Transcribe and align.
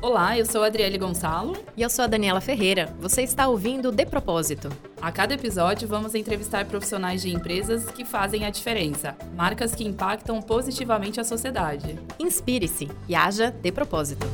Olá, 0.00 0.38
eu 0.38 0.46
sou 0.46 0.62
a 0.62 0.66
Adriele 0.66 0.96
Gonçalo. 0.96 1.56
E 1.76 1.82
eu 1.82 1.90
sou 1.90 2.04
a 2.04 2.08
Daniela 2.08 2.40
Ferreira. 2.40 2.94
Você 3.00 3.22
está 3.22 3.48
ouvindo 3.48 3.90
De 3.90 4.06
Propósito. 4.06 4.68
A 5.02 5.10
cada 5.10 5.34
episódio, 5.34 5.88
vamos 5.88 6.14
entrevistar 6.14 6.66
profissionais 6.66 7.20
de 7.20 7.34
empresas 7.34 7.90
que 7.90 8.04
fazem 8.04 8.44
a 8.44 8.50
diferença, 8.50 9.16
marcas 9.34 9.74
que 9.74 9.84
impactam 9.84 10.40
positivamente 10.40 11.20
a 11.20 11.24
sociedade. 11.24 11.98
Inspire-se 12.18 12.88
e 13.08 13.14
haja 13.14 13.50
de 13.50 13.72
propósito. 13.72 14.26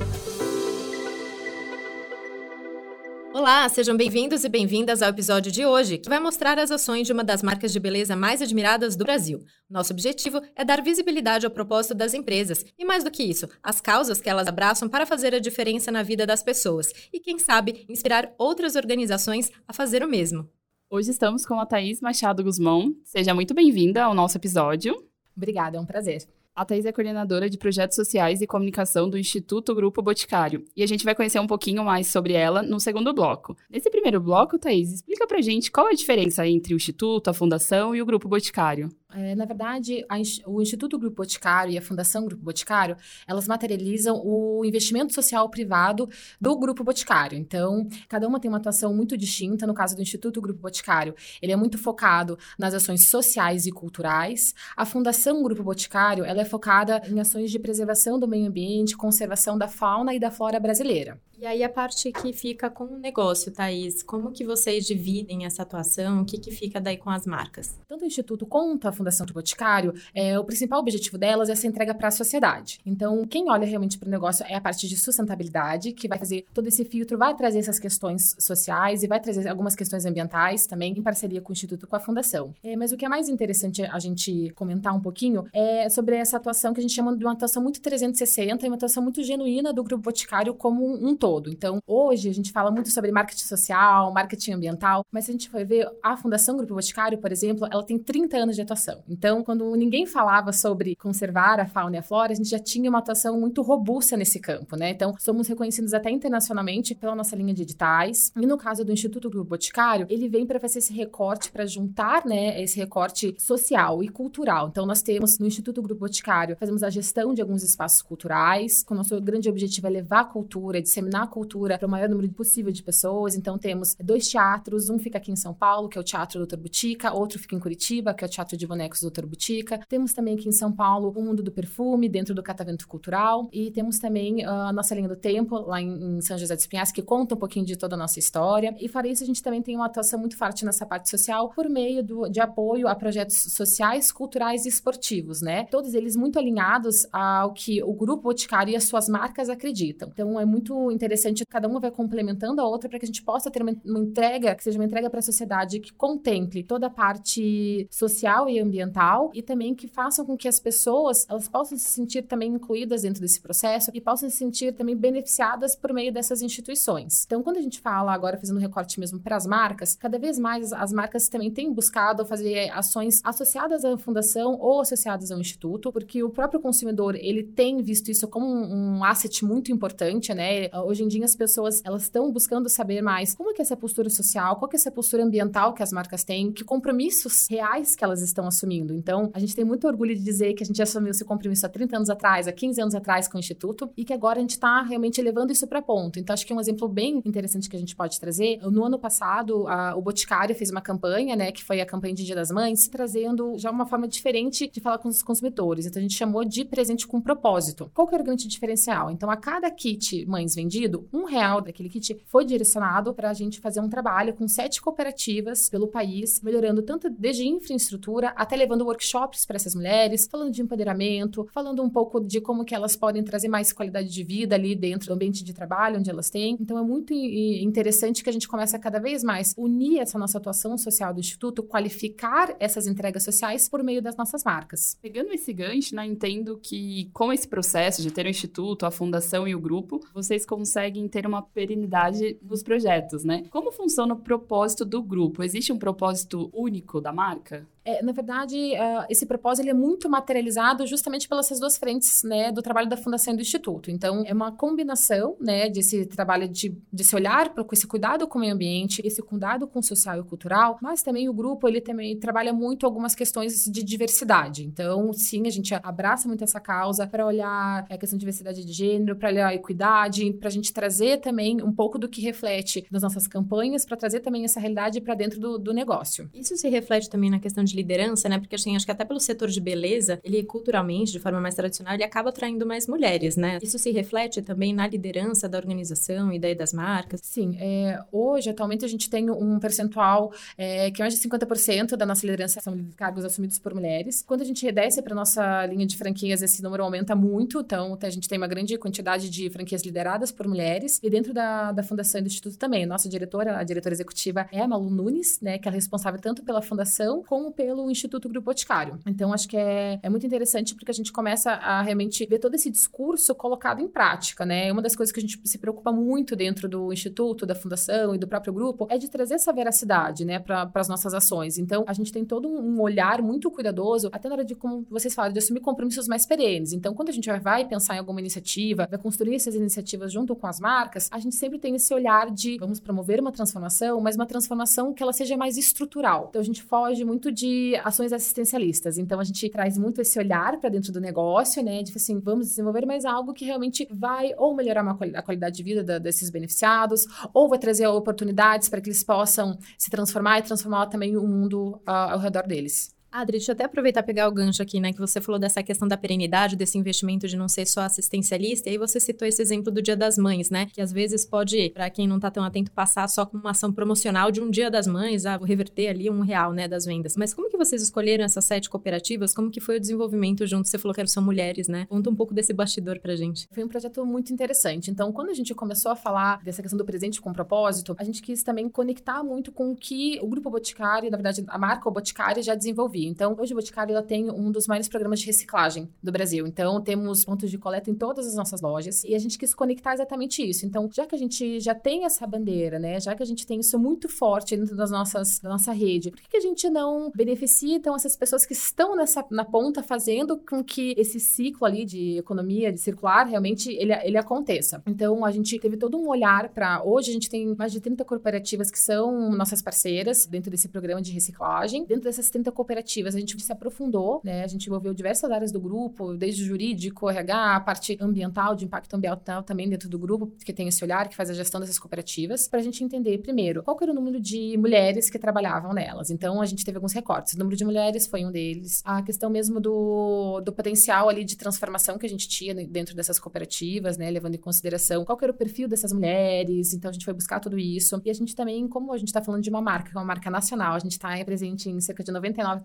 Olá, 3.37 3.69
sejam 3.69 3.96
bem-vindos 3.96 4.45
e 4.45 4.48
bem-vindas 4.48 5.03
ao 5.03 5.11
episódio 5.11 5.51
de 5.51 5.66
hoje, 5.66 5.98
que 5.98 6.09
vai 6.09 6.21
mostrar 6.21 6.57
as 6.57 6.71
ações 6.71 7.05
de 7.05 7.12
uma 7.12 7.25
das 7.25 7.43
marcas 7.43 7.73
de 7.73 7.80
beleza 7.80 8.14
mais 8.14 8.41
admiradas 8.41 8.95
do 8.95 9.03
Brasil. 9.03 9.41
Nosso 9.69 9.93
objetivo 9.93 10.41
é 10.55 10.64
dar 10.64 10.80
visibilidade 10.80 11.45
ao 11.45 11.51
propósito 11.51 11.97
das 11.97 12.15
empresas 12.15 12.65
e, 12.79 12.84
mais 12.84 13.02
do 13.02 13.11
que 13.11 13.25
isso, 13.25 13.48
as 13.61 13.80
causas 13.80 14.20
que 14.20 14.30
elas 14.30 14.47
abraçam 14.47 14.89
para 14.89 15.05
fazer 15.05 15.34
a 15.34 15.41
diferença 15.41 15.91
na 15.91 16.05
vida 16.05 16.24
das 16.24 16.45
pessoas 16.45 16.93
e, 17.12 17.19
quem 17.19 17.37
sabe, 17.41 17.84
inspirar 17.88 18.33
outras 18.38 18.77
organizações 18.77 19.51
a 19.66 19.73
fazer 19.73 20.05
o 20.05 20.09
mesmo. 20.09 20.48
Hoje 20.88 21.10
estamos 21.10 21.45
com 21.45 21.59
a 21.59 21.66
Thaís 21.66 22.01
Machado 22.01 22.45
Guzmão. 22.45 22.95
Seja 23.02 23.35
muito 23.35 23.52
bem-vinda 23.52 24.05
ao 24.05 24.15
nosso 24.15 24.38
episódio. 24.38 24.95
Obrigada, 25.37 25.77
é 25.77 25.80
um 25.80 25.87
prazer. 25.87 26.24
A 26.57 26.65
Thais 26.65 26.87
é 26.87 26.93
coordenadora 26.93 27.51
de 27.51 27.59
projetos 27.59 27.97
sociais 27.97 28.41
e 28.41 28.47
comunicação 28.47 29.11
do 29.11 29.19
Instituto 29.19 29.75
Grupo 29.75 30.01
Boticário. 30.01 30.65
E 30.77 30.85
a 30.85 30.87
gente 30.87 31.05
vai 31.05 31.13
conhecer 31.13 31.41
um 31.41 31.49
pouquinho 31.49 31.83
mais 31.83 32.07
sobre 32.07 32.35
ela 32.35 32.63
no 32.63 32.79
segundo 32.79 33.13
bloco. 33.13 33.57
Nesse 33.69 33.91
primeiro 33.91 34.21
bloco, 34.21 34.57
Thais, 34.57 34.93
explica 34.93 35.27
pra 35.27 35.41
gente 35.41 35.73
qual 35.73 35.89
é 35.89 35.91
a 35.91 35.97
diferença 35.97 36.47
entre 36.47 36.73
o 36.73 36.77
Instituto, 36.77 37.29
a 37.29 37.35
Fundação 37.35 37.93
e 37.93 38.01
o 38.01 38.07
Grupo 38.07 38.29
Boticário. 38.29 38.89
É, 39.16 39.34
na 39.36 39.45
verdade, 39.45 40.04
a, 40.09 40.16
o 40.46 40.60
Instituto 40.60 40.98
Grupo 40.98 41.18
Boticário 41.18 41.73
e 41.73 41.78
a 41.78 41.82
Fundação 41.82 42.24
Grupo 42.24 42.42
Boticário, 42.42 42.96
elas 43.28 43.46
materializam 43.46 44.20
o 44.24 44.64
investimento 44.64 45.14
social 45.14 45.48
privado 45.48 46.09
do 46.40 46.59
Grupo 46.59 46.82
Boticário. 46.82 47.38
Então, 47.38 47.87
cada 48.09 48.26
uma 48.26 48.40
tem 48.40 48.48
uma 48.48 48.59
atuação 48.59 48.93
muito 48.93 49.16
distinta. 49.16 49.66
No 49.66 49.74
caso 49.74 49.95
do 49.95 50.02
Instituto 50.02 50.40
Grupo 50.40 50.60
Boticário, 50.60 51.15
ele 51.40 51.52
é 51.52 51.56
muito 51.56 51.79
focado 51.79 52.37
nas 52.59 52.74
ações 52.74 53.09
sociais 53.09 53.66
e 53.66 53.71
culturais. 53.71 54.52
A 54.76 54.84
Fundação 54.84 55.43
Grupo 55.45 55.62
Boticário, 55.62 56.24
ela 56.24 56.40
é 56.40 56.45
focada 56.45 57.01
em 57.06 57.21
ações 57.21 57.52
de 57.52 57.59
preservação 57.59 58.18
do 58.18 58.26
meio 58.26 58.49
ambiente, 58.49 58.96
conservação 58.96 59.56
da 59.56 59.68
fauna 59.68 60.12
e 60.12 60.18
da 60.18 60.30
flora 60.30 60.59
brasileira. 60.59 61.21
E 61.38 61.46
aí 61.46 61.63
a 61.65 61.68
parte 61.68 62.13
que 62.13 62.32
fica 62.32 62.71
com 62.71 62.85
o 62.85 62.99
negócio, 62.99 63.52
Thaís, 63.52 64.03
como 64.03 64.31
que 64.31 64.44
vocês 64.44 64.87
dividem 64.87 65.44
essa 65.44 65.62
atuação? 65.62 66.22
O 66.22 66.25
que, 66.25 66.38
que 66.38 66.50
fica 66.50 66.81
daí 66.81 66.97
com 66.97 67.10
as 67.10 67.27
marcas? 67.27 67.78
Tanto 67.88 68.04
o 68.04 68.06
Instituto 68.06 68.47
quanto 68.47 68.87
a 68.87 68.93
Fundação 68.93 69.27
do 69.27 69.32
Boticário, 69.32 69.94
é, 70.15 70.38
o 70.38 70.44
principal 70.44 70.81
objetivo 70.81 71.19
delas 71.19 71.49
é 71.49 71.53
essa 71.53 71.66
entrega 71.66 71.94
para 71.94 72.09
a 72.09 72.10
sociedade. 72.10 72.81
Então, 72.87 73.27
quem 73.27 73.50
olha 73.50 73.66
realmente 73.66 73.99
para 73.99 74.09
o 74.09 74.10
negócio 74.10 74.44
é 74.49 74.55
a 74.55 74.60
parte 74.60 74.88
de 74.88 74.97
sustentabilidade, 74.97 75.93
que 75.93 76.09
vai 76.09 76.19
fazer 76.19 76.47
todo 76.55 76.66
esse 76.66 76.84
filtro, 76.84 77.19
vai 77.19 77.34
trazer 77.37 77.59
essas 77.59 77.78
questões 77.78 78.34
sociais 78.38 79.03
e 79.03 79.06
vai 79.06 79.21
trazer 79.21 79.49
algumas 79.49 79.75
questões 79.75 80.05
ambientais 80.06 80.66
também, 80.66 80.93
em 80.97 81.03
parceria 81.03 81.41
com 81.41 81.50
o 81.50 81.53
Instituto 81.53 81.87
com 81.87 81.97
a 81.97 82.00
Fundação. 82.00 82.55
É, 82.62 82.77
mas 82.77 82.93
o 82.93 82.97
que 82.97 83.05
é 83.05 83.09
mais 83.09 83.28
interessante 83.28 83.82
a 83.82 83.99
gente 83.99 84.50
comentar 84.50 84.94
um 84.94 85.00
pouquinho 85.00 85.44
é 85.53 85.88
sobre 85.88 86.16
essa 86.16 86.37
atuação 86.37 86.72
que 86.72 86.81
a 86.81 86.82
gente 86.82 86.94
chama 86.94 87.16
de 87.16 87.25
uma 87.25 87.32
atuação 87.32 87.62
muito 87.62 87.81
360 87.81 88.65
e 88.65 88.69
uma 88.69 88.77
atuação 88.77 89.03
muito 89.03 89.22
genuína 89.22 89.72
do 89.72 89.82
Grupo 89.82 90.05
Boticário 90.05 90.55
como 90.55 90.84
um 90.84 91.16
todo 91.16 91.34
todo. 91.34 91.50
Então, 91.50 91.81
hoje 91.87 92.28
a 92.28 92.32
gente 92.32 92.53
fala 92.53 92.71
muito 92.71 92.91
sobre 92.91 93.10
marketing 93.10 93.44
social, 93.44 94.12
marketing 94.12 94.53
ambiental, 94.53 95.04
mas 95.10 95.25
se 95.25 95.31
a 95.31 95.32
gente 95.32 95.49
for 95.49 95.65
ver 95.65 95.88
a 96.03 96.16
Fundação 96.16 96.56
Grupo 96.56 96.75
Boticário, 96.75 97.19
por 97.19 97.32
exemplo, 97.32 97.66
ela 97.71 97.82
tem 97.82 97.99
30 97.99 98.37
anos 98.37 98.56
de 98.56 98.62
atuação. 98.62 99.03
Então, 99.09 99.43
quando 99.43 99.75
ninguém 99.75 100.06
falava 100.06 100.53
sobre 100.53 100.94
conservar 100.94 101.59
a 101.59 101.66
fauna 101.66 101.97
e 101.97 101.99
a 101.99 102.03
flora, 102.03 102.32
a 102.32 102.37
gente 102.37 102.49
já 102.49 102.59
tinha 102.59 102.88
uma 102.88 103.00
atuação 103.00 103.41
muito 103.41 103.62
robusta 103.62 104.16
nesse 104.16 104.38
campo, 104.38 104.77
né? 104.77 104.91
Então, 104.91 105.15
somos 105.19 105.49
reconhecidos 105.49 105.93
até 105.93 106.10
internacionalmente 106.10 106.94
pela 106.94 107.15
nossa 107.15 107.34
linha 107.34 107.53
de 107.53 107.62
editais. 107.62 108.31
E 108.37 108.47
no 108.47 108.56
caso 108.56 108.84
do 108.84 108.93
Instituto 108.93 109.28
Grupo 109.28 109.50
Boticário, 109.50 110.06
ele 110.09 110.28
vem 110.28 110.47
para 110.47 110.60
fazer 110.60 110.78
esse 110.78 110.93
recorte, 110.93 111.51
para 111.51 111.66
juntar, 111.66 112.25
né, 112.25 112.62
esse 112.62 112.78
recorte 112.78 113.34
social 113.39 114.03
e 114.03 114.09
cultural. 114.09 114.69
Então, 114.69 114.87
nós 114.87 115.03
temos 115.03 115.39
no 115.39 115.47
Instituto 115.47 115.83
Grupo 115.83 116.01
Boticário, 116.01 116.56
fazemos 116.56 116.83
a 116.83 116.91
gestão 116.91 117.34
de 117.34 117.43
alguns 117.43 117.62
espaços 117.62 118.03
culturais, 118.03 118.83
com 118.84 118.95
o 118.95 118.97
nosso 118.97 119.21
grande 119.21 119.49
objetivo 119.49 119.87
é 119.87 119.91
levar 119.91 120.21
a 120.21 120.25
cultura, 120.25 120.81
disseminar 120.81 121.14
a 121.23 121.27
cultura 121.27 121.79
para 121.79 121.87
o 121.87 121.91
maior 121.91 122.09
número 122.09 122.29
possível 122.33 122.73
de 122.73 122.83
pessoas. 122.83 123.35
Então, 123.35 123.57
temos 123.59 123.95
dois 124.03 124.29
teatros, 124.29 124.91
um 124.91 124.99
fica 124.99 125.19
aqui 125.19 125.31
em 125.31 125.37
São 125.37 125.55
Paulo, 125.55 125.89
que 125.89 125.97
é 125.97 126.01
o 126.01 126.05
Teatro 126.05 126.39
Doutor 126.39 126.59
Butica, 126.59 127.13
outro 127.13 127.39
fica 127.39 127.55
em 127.55 127.61
Curitiba, 127.61 128.13
que 128.13 128.25
é 128.25 128.27
o 128.27 128.31
Teatro 128.31 128.57
de 128.57 128.67
Bonecos 128.67 129.01
Doutor 129.01 129.27
Butica. 129.27 129.79
Temos 129.89 130.13
também 130.13 130.35
aqui 130.35 130.49
em 130.49 130.53
São 130.53 130.73
Paulo 130.73 131.13
o 131.15 131.23
Mundo 131.23 131.43
do 131.43 131.51
Perfume, 131.51 132.09
dentro 132.09 132.35
do 132.35 132.43
Catavento 132.43 132.87
Cultural. 132.89 133.49
E 133.53 133.71
temos 133.71 133.99
também 133.99 134.45
ah, 134.45 134.69
a 134.69 134.73
nossa 134.73 134.95
linha 134.95 135.09
do 135.09 135.17
tempo, 135.17 135.59
lá 135.61 135.81
em, 135.81 136.21
São 136.21 136.37
José 136.37 136.55
dos 136.55 136.67
Pinhais, 136.67 136.93
que 136.93 137.03
conta 137.03 137.35
um 137.35 137.39
pouquinho 137.39 137.65
de 137.65 137.77
toda 137.77 137.95
a 137.95 137.99
nossa 137.99 138.19
história. 138.19 138.75
E 138.81 138.89
fora 138.89 139.09
isso, 139.09 139.23
a 139.23 139.27
gente 139.27 139.43
também 139.43 139.63
tem 139.63 139.77
uma 139.77 139.87
atuação 139.87 140.19
muito 140.19 140.37
forte 140.37 140.65
nessa 140.65 140.85
parte 140.85 141.09
social, 141.09 141.51
por 141.51 141.69
meio 141.69 142.03
do, 142.03 142.29
de 142.29 142.41
apoio 142.41 142.89
a 142.89 142.95
projetos 142.95 143.37
sociais, 143.53 144.11
culturais 144.11 144.67
e 144.67 144.69
esportivos, 144.69 145.41
né? 145.41 145.67
Todos 145.71 145.95
eles 145.95 146.17
muito 146.17 146.39
alinhados 146.39 147.07
ao 147.13 147.53
que 147.53 147.83
o 147.83 147.93
Grupo 147.93 148.25
Boticário 148.25 148.73
e 148.73 148.77
as 148.77 148.85
suas 148.85 149.09
marcas 149.09 149.49
acreditam. 149.49 150.09
Então, 150.13 150.41
é 150.41 150.45
muito 150.45 150.91
interessante 150.91 151.03
interessante, 151.04 151.44
cada 151.44 151.69
uma 151.69 151.78
vai 151.78 151.91
complementando 151.91 152.60
a 152.60 152.66
outra 152.66 152.88
para 152.88 152.98
que 152.98 153.04
a 153.04 153.06
gente 153.06 153.22
possa 153.22 153.50
ter 153.50 153.62
uma, 153.62 153.75
uma 153.84 153.98
entrega, 153.98 154.54
que 154.54 154.65
seja 154.65 154.78
uma 154.78 154.84
entrega 154.84 155.10
para 155.10 155.19
a 155.19 155.22
sociedade 155.22 155.81
que 155.81 155.92
contemple 155.92 156.65
toda 156.65 156.87
a 156.87 156.91
parte 156.91 157.87
social 157.91 158.48
e 158.48 158.59
ambiental 158.59 159.31
e 159.34 159.42
também 159.42 159.75
que 159.75 159.87
façam 159.87 160.25
com 160.25 160.37
que 160.37 160.48
as 160.48 160.59
pessoas 160.59 161.26
elas 161.28 161.48
possam 161.48 161.76
se 161.76 161.84
sentir 161.84 162.22
também 162.22 162.53
incluídas 162.53 163.03
dentro 163.03 163.20
desse 163.20 163.41
processo 163.41 163.91
e 163.92 164.00
possam 164.00 164.28
se 164.31 164.37
sentir 164.37 164.72
também 164.72 164.97
beneficiadas 164.97 165.76
por 165.76 165.92
meio 165.92 166.12
dessas 166.12 166.41
instituições. 166.41 167.25
Então, 167.26 167.42
quando 167.42 167.59
a 167.59 167.60
gente 167.60 167.81
fala 167.81 168.12
agora 168.12 168.38
fazendo 168.38 168.59
recorte 168.59 168.98
mesmo 168.98 169.21
para 169.21 169.36
as 169.36 169.47
marcas, 169.47 169.94
cada 169.94 170.19
vez 170.19 170.38
mais 170.38 170.72
as 170.72 170.92
marcas 170.92 171.28
também 171.28 171.50
têm 171.50 171.72
buscado 171.72 172.25
fazer 172.25 172.71
ações 172.71 173.21
associadas 173.25 173.84
à 173.84 173.97
fundação 173.98 174.59
ou 174.59 174.81
associadas 174.81 175.31
ao 175.31 175.38
instituto, 175.38 175.92
porque 175.92 176.22
o 176.22 176.31
próprio 176.31 176.60
consumidor 176.60 177.15
ele 177.16 177.42
tem 177.42 177.82
visto 177.82 178.10
isso 178.10 178.28
como 178.28 178.47
um, 178.47 178.98
um 178.98 179.04
asset 179.04 179.44
muito 179.44 179.72
importante, 179.72 180.32
né? 180.32 180.71
Hoje 180.84 180.94
em 181.03 181.09
dia 181.09 181.25
as 181.25 181.34
pessoas 181.34 181.81
elas 181.84 182.03
estão 182.03 182.31
buscando 182.31 182.69
saber 182.69 183.03
mais 183.03 183.34
como 183.34 183.50
é 183.50 183.55
que 183.55 183.60
é 183.60 183.65
essa 183.65 183.77
postura 183.77 184.09
social, 184.10 184.56
qual 184.56 184.69
que 184.69 184.77
é 184.77 184.78
essa 184.78 184.91
postura 184.91 185.25
ambiental 185.25 185.72
que 185.72 185.82
as 185.82 185.93
marcas 185.93 186.25
têm, 186.25 186.53
que 186.53 186.65
compromissos 186.65 187.47
reais 187.49 187.97
que 187.97 188.05
elas 188.05 188.21
estão 188.21 188.47
assumindo. 188.47 188.94
Então, 188.94 189.31
a 189.33 189.38
gente 189.38 189.54
tem 189.54 189.65
muito 189.65 189.87
orgulho 189.87 190.15
de 190.15 190.22
dizer 190.22 190.54
que 190.54 190.62
a 190.62 190.66
gente 190.66 190.81
assumiu 190.83 191.10
esse 191.10 191.25
compromisso 191.25 191.65
há 191.66 191.69
30 191.69 191.97
anos 191.97 192.10
atrás, 192.10 192.47
há 192.47 192.53
15 192.53 192.81
anos 192.81 192.94
atrás 192.94 193.28
com 193.28 193.37
o 193.37 193.41
Instituto, 193.41 193.91
e 193.97 194.04
que 194.04 194.12
agora 194.12 194.38
a 194.38 194.41
gente 194.41 194.50
está 194.50 194.83
realmente 194.83 195.21
levando 195.22 195.50
isso 195.50 195.66
para 195.66 195.81
ponto. 195.81 196.19
Então, 196.19 196.34
acho 196.34 196.47
que 196.47 196.53
é 196.53 196.56
um 196.56 196.60
exemplo 196.60 196.88
bem 196.88 197.22
interessante 197.25 197.69
que 197.69 197.77
a 197.77 197.78
gente 197.78 197.94
pode 197.97 198.19
trazer. 198.19 198.59
No 198.71 198.84
ano 198.84 198.99
passado, 198.99 199.66
a, 199.69 199.97
o 199.97 200.03
Boticário 200.03 200.54
fez 200.54 200.71
uma 200.71 200.81
campanha, 200.81 201.37
né, 201.37 201.53
que 201.53 201.62
foi 201.62 201.81
a 201.81 201.87
campanha 201.87 202.15
de 202.15 202.25
Dia 202.25 202.34
das 202.34 202.50
Mães, 202.50 202.88
trazendo 202.88 203.56
já 203.56 203.71
uma 203.71 203.87
forma 203.87 204.06
diferente 204.06 204.71
de 204.71 204.81
falar 204.81 204.99
com 204.99 205.09
os 205.09 205.22
consumidores. 205.22 205.87
Então, 205.87 206.00
a 206.00 206.03
gente 206.03 206.15
chamou 206.15 206.44
de 206.44 206.65
presente 206.65 207.06
com 207.06 207.21
propósito. 207.21 207.91
Qual 207.94 208.06
que 208.06 208.15
era 208.15 208.22
o 208.22 208.27
grande 208.27 208.47
diferencial? 208.49 209.10
Então, 209.10 209.31
a 209.31 209.37
cada 209.37 209.71
kit 209.71 210.27
mães 210.27 210.54
vendido, 210.54 210.84
um 211.12 211.25
real 211.25 211.61
daquele 211.61 211.89
kit 211.89 212.17
foi 212.27 212.45
direcionado 212.45 213.15
para 213.15 213.31
a 213.31 213.34
gente 213.34 213.61
fazer 213.61 213.81
um 213.81 213.89
trabalho 213.89 214.34
com 214.34 214.47
sete 214.49 214.81
cooperativas 214.81 215.69
pelo 215.69 215.89
país, 215.89 216.41
melhorando 216.43 216.83
tanto 216.83 217.09
desde 217.11 217.47
infraestrutura 217.47 218.28
até 218.37 218.56
levando 218.56 218.84
workshops 218.84 219.47
para 219.47 219.56
essas 219.56 219.75
mulheres, 219.75 220.28
falando 220.31 220.53
de 220.53 220.62
empoderamento, 220.62 221.49
falando 221.53 221.83
um 221.83 221.91
pouco 221.91 222.21
de 222.21 222.41
como 222.41 222.65
que 222.65 222.75
elas 222.75 222.97
podem 222.97 223.22
trazer 223.22 223.49
mais 223.49 223.72
qualidade 223.72 224.09
de 224.09 224.25
vida 224.25 224.55
ali 224.55 224.75
dentro 224.75 225.09
do 225.09 225.15
ambiente 225.15 225.43
de 225.43 225.53
trabalho 225.53 225.99
onde 225.99 226.11
elas 226.11 226.31
têm. 226.31 226.56
Então 226.61 226.78
é 226.78 226.83
muito 226.83 227.12
interessante 227.12 228.22
que 228.22 228.31
a 228.31 228.33
gente 228.33 228.49
comece 228.49 228.77
a 228.77 228.78
cada 228.78 228.99
vez 228.99 229.22
mais 229.22 229.55
unir 229.56 230.01
essa 230.01 230.19
nossa 230.19 230.39
atuação 230.39 230.77
social 230.77 231.12
do 231.12 231.21
Instituto, 231.21 231.62
qualificar 231.62 232.55
essas 232.59 232.87
entregas 232.87 233.22
sociais 233.22 233.69
por 233.69 233.83
meio 233.83 234.03
das 234.03 234.16
nossas 234.16 234.45
marcas. 234.45 234.97
Pegando 235.01 235.33
esse 235.33 235.53
gancho, 235.53 235.95
né, 235.95 236.06
entendo 236.06 236.59
que 236.62 237.11
com 237.12 237.33
esse 237.33 237.47
processo 237.47 238.03
de 238.03 238.11
ter 238.11 238.27
o 238.27 238.28
Instituto, 238.28 238.87
a 238.87 238.91
Fundação 238.91 239.47
e 239.47 239.54
o 239.54 239.60
grupo, 239.60 240.01
vocês 240.13 240.45
conseguem 240.45 240.73
conseguem 240.74 241.06
ter 241.06 241.24
uma 241.24 241.41
perenidade 241.41 242.36
nos 242.42 242.60
projetos, 242.60 243.24
né? 243.24 243.44
Como 243.50 243.71
funciona 243.71 244.12
o 244.12 244.18
propósito 244.18 244.84
do 244.84 245.00
grupo? 245.00 245.44
Existe 245.44 245.72
um 245.72 245.78
propósito 245.78 246.50
único 246.53 247.00
da 247.00 247.12
marca? 247.12 247.65
É, 247.84 248.03
na 248.03 248.13
verdade, 248.13 248.57
uh, 248.57 249.04
esse 249.10 249.27
propósito 249.27 249.63
ele 249.65 249.71
é 249.71 249.75
muito 249.75 250.09
materializado 250.09 250.86
justamente 250.86 251.28
pelas 251.28 251.48
duas 251.60 251.77
frentes, 251.77 252.22
né, 252.22 252.51
do 252.51 252.63
trabalho 252.63 252.89
da 252.89 252.97
Fundação 252.97 253.34
e 253.34 253.36
do 253.36 253.42
Instituto. 253.42 253.91
Então, 253.91 254.25
é 254.27 254.33
uma 254.33 254.51
combinação, 254.51 255.36
né, 255.39 255.69
desse 255.69 256.06
trabalho 256.06 256.48
de, 256.48 256.75
de 256.90 257.04
se 257.04 257.14
olhar 257.14 257.52
para 257.52 257.64
esse 257.72 257.86
cuidado 257.86 258.26
com 258.26 258.38
o 258.38 258.40
meio 258.40 258.54
ambiente, 258.54 259.02
esse 259.04 259.20
cuidado 259.20 259.66
com 259.66 259.81
o 259.81 259.82
social 259.82 260.19
e 260.19 260.25
cultural, 260.25 260.78
mas 260.81 261.02
também 261.02 261.28
o 261.28 261.34
grupo, 261.34 261.69
ele 261.69 261.81
também 261.81 262.19
trabalha 262.19 262.54
muito 262.54 262.86
algumas 262.86 263.14
questões 263.14 263.64
de 263.66 263.82
diversidade. 263.82 264.64
Então, 264.64 265.12
sim, 265.12 265.46
a 265.46 265.50
gente 265.50 265.75
abraça 265.75 266.26
muito 266.26 266.42
essa 266.42 266.60
causa 266.60 267.06
para 267.06 267.26
olhar 267.26 267.84
a 267.90 267.98
questão 267.98 268.16
de 268.16 268.20
diversidade 268.20 268.64
de 268.64 268.72
gênero, 268.72 269.16
para 269.16 269.28
olhar 269.28 269.48
a 269.48 269.54
equidade, 269.54 270.32
para 270.34 270.48
a 270.48 270.52
gente 270.52 270.72
trazer 270.72 271.20
também 271.20 271.62
um 271.62 271.72
pouco 271.72 271.98
do 271.98 272.08
que 272.08 272.22
reflete 272.22 272.86
nas 272.90 273.02
nossas 273.02 273.26
campanhas, 273.26 273.84
para 273.84 273.96
trazer 273.96 274.20
também 274.20 274.44
essa 274.44 274.58
realidade 274.58 275.02
para 275.02 275.14
dentro 275.14 275.38
do, 275.38 275.58
do 275.58 275.75
negócio. 275.75 276.31
Isso 276.32 276.56
se 276.56 276.69
reflete 276.70 277.10
também 277.10 277.28
na 277.28 277.38
questão 277.38 277.62
de 277.62 277.73
de 277.74 277.76
liderança, 277.76 278.28
né? 278.28 278.38
Porque 278.38 278.54
assim, 278.54 278.76
acho 278.76 278.86
que 278.86 278.92
até 278.92 279.04
pelo 279.04 279.20
setor 279.20 279.48
de 279.48 279.60
beleza, 279.60 280.20
ele 280.22 280.42
culturalmente, 280.44 281.12
de 281.12 281.18
forma 281.18 281.40
mais 281.40 281.54
tradicional, 281.54 281.94
ele 281.94 282.04
acaba 282.04 282.30
atraindo 282.30 282.64
mais 282.64 282.86
mulheres, 282.86 283.36
né? 283.36 283.58
Isso 283.62 283.78
se 283.78 283.90
reflete 283.90 284.40
também 284.40 284.72
na 284.72 284.86
liderança 284.86 285.48
da 285.48 285.58
organização 285.58 286.32
e 286.32 286.38
daí 286.38 286.54
das 286.54 286.72
marcas? 286.72 287.20
Sim, 287.22 287.56
é, 287.58 287.98
hoje, 288.12 288.50
atualmente, 288.50 288.84
a 288.84 288.88
gente 288.88 289.10
tem 289.10 289.30
um 289.30 289.58
percentual 289.58 290.32
é, 290.56 290.90
que 290.90 291.00
mais 291.00 291.14
de 291.14 291.28
50% 291.28 291.96
da 291.96 292.06
nossa 292.06 292.24
liderança 292.24 292.60
são 292.60 292.78
cargos 292.96 293.24
assumidos 293.24 293.58
por 293.58 293.74
mulheres. 293.74 294.22
Quando 294.26 294.42
a 294.42 294.44
gente 294.44 294.70
desce 294.70 295.02
para 295.02 295.14
nossa 295.14 295.66
linha 295.66 295.86
de 295.86 295.96
franquias, 295.96 296.42
esse 296.42 296.62
número 296.62 296.84
aumenta 296.84 297.14
muito, 297.14 297.60
então 297.60 297.98
a 298.00 298.10
gente 298.10 298.28
tem 298.28 298.38
uma 298.38 298.46
grande 298.46 298.76
quantidade 298.78 299.28
de 299.28 299.50
franquias 299.50 299.82
lideradas 299.82 300.30
por 300.30 300.46
mulheres. 300.46 301.00
E 301.02 301.10
dentro 301.10 301.32
da, 301.32 301.72
da 301.72 301.82
fundação 301.82 302.20
e 302.20 302.22
do 302.22 302.26
instituto 302.26 302.56
também, 302.56 302.86
nossa 302.86 303.08
diretora, 303.08 303.58
a 303.58 303.64
diretora 303.64 303.94
executiva 303.94 304.46
é 304.52 304.60
a 304.60 304.68
Malu 304.68 304.90
Nunes, 304.90 305.40
né, 305.40 305.58
que 305.58 305.68
é 305.68 305.70
responsável 305.70 306.20
tanto 306.20 306.42
pela 306.42 306.62
fundação 306.62 307.22
como 307.22 307.50
pelo 307.50 307.63
Instituto 307.90 308.28
Grupo 308.28 308.46
Boticário. 308.46 308.99
Então, 309.06 309.32
acho 309.32 309.49
que 309.49 309.56
é, 309.56 309.99
é 310.02 310.08
muito 310.08 310.26
interessante 310.26 310.75
porque 310.75 310.90
a 310.90 310.94
gente 310.94 311.12
começa 311.12 311.52
a 311.52 311.82
realmente 311.82 312.25
ver 312.26 312.38
todo 312.38 312.55
esse 312.55 312.70
discurso 312.70 313.34
colocado 313.34 313.81
em 313.81 313.88
prática, 313.88 314.44
né? 314.44 314.70
Uma 314.72 314.82
das 314.82 314.96
coisas 314.96 315.12
que 315.12 315.20
a 315.20 315.22
gente 315.22 315.40
se 315.44 315.58
preocupa 315.58 315.93
muito 315.93 316.37
dentro 316.37 316.69
do 316.69 316.93
instituto, 316.93 317.46
da 317.46 317.55
fundação 317.55 318.14
e 318.14 318.19
do 318.19 318.26
próprio 318.26 318.52
grupo 318.52 318.87
é 318.90 318.99
de 318.99 319.08
trazer 319.08 319.34
essa 319.34 319.52
veracidade, 319.52 320.25
né, 320.25 320.38
para 320.38 320.70
as 320.75 320.88
nossas 320.88 321.14
ações. 321.14 321.58
Então, 321.58 321.84
a 321.87 321.93
gente 321.93 322.12
tem 322.12 322.25
todo 322.25 322.49
um 322.49 322.81
olhar 322.81 323.22
muito 323.22 323.50
cuidadoso, 323.50 324.08
até 324.12 324.28
na 324.28 324.34
hora 324.37 324.44
de 324.44 324.55
como 324.55 324.87
vocês 324.90 325.14
falam, 325.14 325.32
de 325.32 325.38
assumir 325.38 325.60
compromissos 325.60 326.08
mais 326.08 326.26
perenes. 326.26 326.72
Então, 326.72 326.94
quando 326.94 327.08
a 327.08 327.12
gente 327.12 327.31
vai 327.40 327.64
pensar 327.67 327.96
em 327.96 327.99
alguma 327.99 328.20
iniciativa, 328.20 328.87
vai 328.88 328.99
construir 328.99 329.37
essas 329.37 329.55
iniciativas 329.55 330.12
junto 330.12 330.34
com 330.34 330.46
as 330.46 330.60
marcas, 330.60 331.08
a 331.10 331.19
gente 331.19 331.34
sempre 331.34 331.58
tem 331.58 331.75
esse 331.75 331.93
olhar 331.93 332.31
de 332.31 332.58
vamos 332.58 332.81
promover 332.81 333.20
uma 333.20 333.32
transformação, 333.32 334.00
mas 334.00 334.17
uma 334.17 334.26
transformação 334.26 334.93
que 334.93 335.02
ela 335.02 335.12
seja 335.12 335.37
mais 335.37 335.56
estrutural. 335.56 336.26
Então, 336.31 336.40
a 336.40 336.44
gente 336.44 336.62
foge 336.62 337.05
muito 337.05 337.31
de 337.31 337.53
ações 337.82 338.12
assistencialistas. 338.12 338.98
Então, 338.98 339.20
a 339.20 339.24
gente 339.24 339.48
traz 339.48 339.76
muito 339.78 340.00
esse 340.00 340.18
olhar 340.18 340.58
para 340.60 340.70
dentro 340.70 340.92
do 340.92 341.00
negócio, 341.00 341.62
né, 341.62 341.82
de 341.82 341.92
assim, 341.94 342.20
vamos 342.20 342.48
desenvolver 342.48 342.86
mais 342.86 343.04
algo 343.04 343.32
que 343.32 343.44
realmente 343.44 343.86
vai 343.90 344.32
ou 344.36 344.54
melhorar 344.54 344.84
a 345.14 345.22
qualidade 345.22 345.56
de 345.56 345.62
vida 345.62 345.82
da, 345.82 345.98
desses 345.98 346.30
beneficiados, 346.30 347.06
ou 347.32 347.48
vai 347.48 347.58
trazer 347.58 347.86
oportunidades 347.86 348.68
para 348.68 348.80
que 348.80 348.88
eles 348.88 349.02
possam 349.02 349.58
se 349.78 349.90
transformar 349.90 350.38
e 350.38 350.42
transformar 350.42 350.86
também 350.86 351.16
o 351.16 351.26
mundo 351.26 351.80
uh, 351.86 352.12
ao 352.12 352.18
redor 352.18 352.46
deles. 352.46 352.94
Adri, 353.14 353.38
deixa 353.38 353.52
eu 353.52 353.55
até 353.55 353.62
aproveitar 353.62 354.00
e 354.00 354.02
pegar 354.02 354.28
o 354.28 354.32
gancho 354.32 354.61
aqui, 354.61 354.81
né? 354.81 354.93
Que 354.93 354.99
você 354.99 355.20
falou 355.20 355.38
dessa 355.38 355.62
questão 355.62 355.87
da 355.87 355.96
perenidade, 355.96 356.56
desse 356.56 356.76
investimento 356.76 357.28
de 357.28 357.37
não 357.37 357.49
ser 357.49 357.64
só 357.64 357.82
assistencialista. 357.82 358.69
E 358.69 358.72
aí 358.72 358.78
você 358.78 358.99
citou 358.99 359.28
esse 359.28 359.40
exemplo 359.40 359.70
do 359.70 359.81
Dia 359.81 359.96
das 359.96 360.19
Mães, 360.19 360.50
né? 360.50 360.66
Que 360.72 360.81
às 360.81 360.90
vezes 360.90 361.25
pode, 361.25 361.70
para 361.70 361.88
quem 361.90 362.08
não 362.08 362.19
tá 362.19 362.28
tão 362.28 362.43
atento, 362.43 362.72
passar 362.72 363.08
só 363.08 363.25
com 363.25 363.38
uma 363.38 363.52
ação 363.52 363.72
promocional 363.72 364.32
de 364.32 364.40
um 364.40 364.50
Dia 364.50 364.69
das 364.69 364.88
Mães, 364.88 365.26
ah, 365.26 365.38
vou 365.38 365.46
reverter 365.46 365.90
ali 365.90 366.11
um 366.11 366.22
real, 366.22 366.52
né, 366.52 366.66
das 366.66 366.84
vendas. 366.84 367.16
Mas 367.16 367.32
como 367.32 367.49
que 367.49 367.56
vocês 367.56 367.81
escolheram 367.82 368.25
essas 368.25 368.44
sete 368.46 368.69
cooperativas? 368.69 369.32
Como 369.32 369.49
que 369.49 369.60
foi 369.60 369.76
o 369.76 369.81
desenvolvimento 369.81 370.44
junto? 370.44 370.67
Você 370.67 370.76
falou 370.76 370.93
que 370.93 371.06
são 371.06 371.22
mulheres, 371.22 371.69
né? 371.69 371.87
Conta 371.88 372.10
um 372.10 372.17
pouco 372.17 372.34
desse 372.34 372.52
bastidor 372.52 372.99
pra 372.99 373.14
gente. 373.14 373.46
Foi 373.52 373.62
um 373.62 373.69
projeto 373.69 374.05
muito 374.05 374.32
interessante. 374.32 374.90
Então, 374.90 375.12
quando 375.12 375.31
a 375.31 375.34
gente 375.34 375.55
começou 375.55 375.93
a 375.93 375.94
falar 375.94 376.43
dessa 376.43 376.60
questão 376.60 376.76
do 376.76 376.84
presente 376.84 377.20
com 377.20 377.32
propósito, 377.32 377.94
a 377.96 378.02
gente 378.02 378.20
quis 378.20 378.43
também 378.43 378.69
conectar 378.69 379.22
muito 379.22 379.52
com 379.52 379.70
o 379.70 379.76
que 379.76 380.19
o 380.20 380.26
Grupo 380.26 380.50
Boticário, 380.50 381.08
na 381.12 381.17
verdade, 381.17 381.44
a 381.46 381.56
marca 381.56 381.88
Boticário 381.88 382.43
já 382.43 382.56
desenvolvia. 382.56 383.03
Então, 383.06 383.36
hoje 383.38 383.52
o 383.52 383.56
Boticário 383.56 384.00
tem 384.02 384.30
um 384.30 384.50
dos 384.50 384.66
maiores 384.66 384.88
programas 384.88 385.20
de 385.20 385.26
reciclagem 385.26 385.88
do 386.02 386.12
Brasil. 386.12 386.46
Então, 386.46 386.80
temos 386.80 387.24
pontos 387.24 387.50
de 387.50 387.58
coleta 387.58 387.90
em 387.90 387.94
todas 387.94 388.26
as 388.26 388.34
nossas 388.34 388.60
lojas 388.60 389.04
e 389.04 389.14
a 389.14 389.18
gente 389.18 389.38
quis 389.38 389.54
conectar 389.54 389.94
exatamente 389.94 390.42
isso. 390.42 390.66
Então, 390.66 390.88
já 390.92 391.06
que 391.06 391.14
a 391.14 391.18
gente 391.18 391.60
já 391.60 391.74
tem 391.74 392.04
essa 392.04 392.26
bandeira, 392.26 392.78
né? 392.78 393.00
Já 393.00 393.14
que 393.14 393.22
a 393.22 393.26
gente 393.26 393.46
tem 393.46 393.60
isso 393.60 393.78
muito 393.78 394.08
forte 394.08 394.56
dentro 394.56 394.76
das 394.76 394.90
nossas, 394.90 395.38
da 395.38 395.48
nossa 395.48 395.72
rede, 395.72 396.10
por 396.10 396.20
que, 396.20 396.28
que 396.28 396.36
a 396.36 396.40
gente 396.40 396.68
não 396.68 397.10
beneficia, 397.14 397.76
então, 397.76 397.94
essas 397.94 398.16
pessoas 398.16 398.46
que 398.46 398.52
estão 398.52 398.96
nessa, 398.96 399.24
na 399.30 399.44
ponta 399.44 399.82
fazendo 399.82 400.36
com 400.38 400.62
que 400.62 400.94
esse 400.96 401.20
ciclo 401.20 401.66
ali 401.66 401.84
de 401.84 402.18
economia, 402.18 402.72
de 402.72 402.80
circular, 402.80 403.24
realmente 403.24 403.70
ele, 403.72 403.92
ele 403.92 404.16
aconteça? 404.16 404.82
Então, 404.86 405.24
a 405.24 405.30
gente 405.30 405.58
teve 405.58 405.76
todo 405.76 405.96
um 405.98 406.08
olhar 406.08 406.48
para. 406.50 406.82
Hoje, 406.84 407.10
a 407.10 407.12
gente 407.12 407.28
tem 407.28 407.54
mais 407.54 407.72
de 407.72 407.80
30 407.80 408.04
cooperativas 408.04 408.70
que 408.70 408.78
são 408.78 409.30
nossas 409.32 409.62
parceiras 409.62 410.26
dentro 410.26 410.50
desse 410.50 410.68
programa 410.68 411.00
de 411.00 411.12
reciclagem. 411.12 411.84
Dentro 411.84 412.04
dessas 412.04 412.30
30 412.30 412.50
cooperativas, 412.52 412.94
a 413.02 413.11
gente 413.11 413.41
se 413.41 413.52
aprofundou, 413.52 414.20
né? 414.25 414.44
A 414.44 414.46
gente 414.46 414.67
envolveu 414.67 414.94
diversas 414.94 415.31
áreas 415.31 415.50
do 415.50 415.61
grupo, 415.61 416.14
desde 416.14 416.44
jurídico, 416.44 417.08
RH, 417.08 417.56
a 417.56 417.61
parte 417.61 417.96
ambiental, 418.00 418.55
de 418.55 418.64
impacto 418.64 418.94
ambiental 418.94 419.43
também 419.43 419.69
dentro 419.69 419.88
do 419.88 419.99
grupo, 419.99 420.32
que 420.44 420.52
tem 420.52 420.69
esse 420.69 420.82
olhar, 420.85 421.08
que 421.08 421.17
faz 421.17 421.31
a 421.31 421.35
gestão 421.35 421.61
dessas 421.61 421.79
cooperativas, 421.79 422.49
para 422.49 422.61
a 422.61 422.62
gente 422.62 422.82
entender, 422.85 423.19
primeiro, 423.19 423.62
qual 423.62 423.76
era 423.81 423.91
o 423.91 423.94
número 423.94 424.20
de 424.20 424.56
mulheres 424.56 425.11
que 425.11 425.19
trabalhavam 425.19 425.73
nelas. 425.73 426.11
Então, 426.11 426.41
a 426.41 426.46
gente 426.46 426.64
teve 426.64 426.76
alguns 426.76 426.93
recortes. 426.93 427.35
O 427.35 427.38
número 427.38 427.56
de 427.56 427.64
mulheres 427.64 428.06
foi 428.06 428.25
um 428.25 428.31
deles. 428.31 428.82
A 428.85 429.02
questão 429.02 429.31
mesmo 429.31 429.61
do, 429.61 430.41
do 430.41 430.52
potencial 430.52 431.08
ali 431.08 431.25
de 431.25 431.37
transformação 431.37 431.99
que 431.99 432.06
a 432.06 432.08
gente 432.08 432.29
tinha 432.29 432.55
dentro 432.55 432.94
dessas 432.94 433.19
cooperativas, 433.19 433.96
né? 433.96 434.11
Levando 434.11 434.35
em 434.35 434.38
consideração 434.38 435.05
qual 435.05 435.19
era 435.23 435.32
o 435.32 435.35
perfil 435.35 435.69
dessas 435.69 435.93
mulheres. 435.93 436.73
Então, 436.73 436.91
a 436.91 436.93
gente 436.93 437.05
foi 437.05 437.14
buscar 437.14 437.41
tudo 437.41 437.58
isso. 437.58 438.00
E 438.05 438.11
a 438.11 438.14
gente 438.14 438.35
também, 438.35 438.67
como 438.69 438.93
a 438.93 438.99
gente 438.99 439.08
está 439.08 439.23
falando 439.23 439.43
de 439.43 439.50
uma 439.50 439.61
marca, 439.61 439.91
que 439.91 439.96
é 439.96 440.00
uma 440.00 440.06
marca 440.06 440.31
nacional, 440.31 440.75
a 440.75 440.79
gente 440.79 440.93
está 440.93 441.25
presente 441.25 441.69
em 441.69 441.81
cerca 441.81 442.02
de 442.02 442.12
99% 442.12 442.64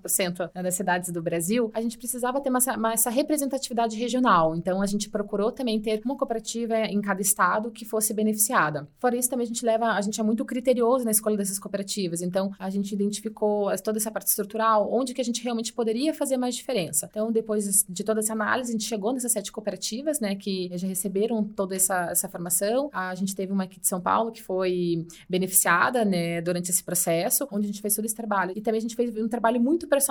das 0.53 0.75
cidades 0.75 1.11
do 1.11 1.21
Brasil, 1.21 1.71
a 1.73 1.81
gente 1.81 1.97
precisava 1.97 2.41
ter 2.41 2.49
uma, 2.49 2.59
uma, 2.75 2.93
essa 2.93 3.09
representatividade 3.09 3.95
regional. 3.95 4.55
Então, 4.55 4.81
a 4.81 4.85
gente 4.85 5.09
procurou 5.09 5.51
também 5.51 5.79
ter 5.79 6.01
uma 6.03 6.15
cooperativa 6.17 6.75
em 6.77 7.01
cada 7.01 7.21
estado 7.21 7.71
que 7.71 7.85
fosse 7.85 8.13
beneficiada. 8.13 8.87
Fora 8.99 9.15
isso, 9.15 9.29
também 9.29 9.45
a 9.45 9.47
gente 9.47 9.65
leva, 9.65 9.93
a 9.93 10.01
gente 10.01 10.19
é 10.19 10.23
muito 10.23 10.43
criterioso 10.45 11.05
na 11.05 11.11
escolha 11.11 11.37
dessas 11.37 11.59
cooperativas. 11.59 12.21
Então, 12.21 12.51
a 12.59 12.69
gente 12.69 12.93
identificou 12.93 13.69
toda 13.83 13.97
essa 13.97 14.11
parte 14.11 14.27
estrutural, 14.27 14.89
onde 14.91 15.13
que 15.13 15.21
a 15.21 15.23
gente 15.23 15.43
realmente 15.43 15.73
poderia 15.73 16.13
fazer 16.13 16.37
mais 16.37 16.55
diferença. 16.55 17.07
Então, 17.09 17.31
depois 17.31 17.85
de 17.87 18.03
toda 18.03 18.19
essa 18.19 18.33
análise, 18.33 18.71
a 18.71 18.73
gente 18.73 18.85
chegou 18.85 19.13
nessas 19.13 19.31
sete 19.31 19.51
cooperativas, 19.51 20.19
né, 20.19 20.35
que 20.35 20.69
já 20.73 20.87
receberam 20.87 21.43
toda 21.43 21.75
essa, 21.75 22.09
essa 22.11 22.27
formação. 22.27 22.89
A 22.93 23.15
gente 23.15 23.35
teve 23.35 23.51
uma 23.51 23.63
aqui 23.63 23.79
de 23.79 23.87
São 23.87 24.01
Paulo 24.01 24.31
que 24.31 24.41
foi 24.41 25.05
beneficiada, 25.29 26.03
né, 26.03 26.41
durante 26.41 26.69
esse 26.71 26.83
processo, 26.83 27.47
onde 27.51 27.65
a 27.65 27.67
gente 27.67 27.81
fez 27.81 27.95
todo 27.95 28.05
esse 28.05 28.15
trabalho. 28.15 28.53
E 28.55 28.61
também 28.61 28.79
a 28.79 28.81
gente 28.81 28.95
fez 28.95 29.15
um 29.15 29.27
trabalho 29.27 29.59
muito 29.61 29.87
personalizado. 29.87 30.08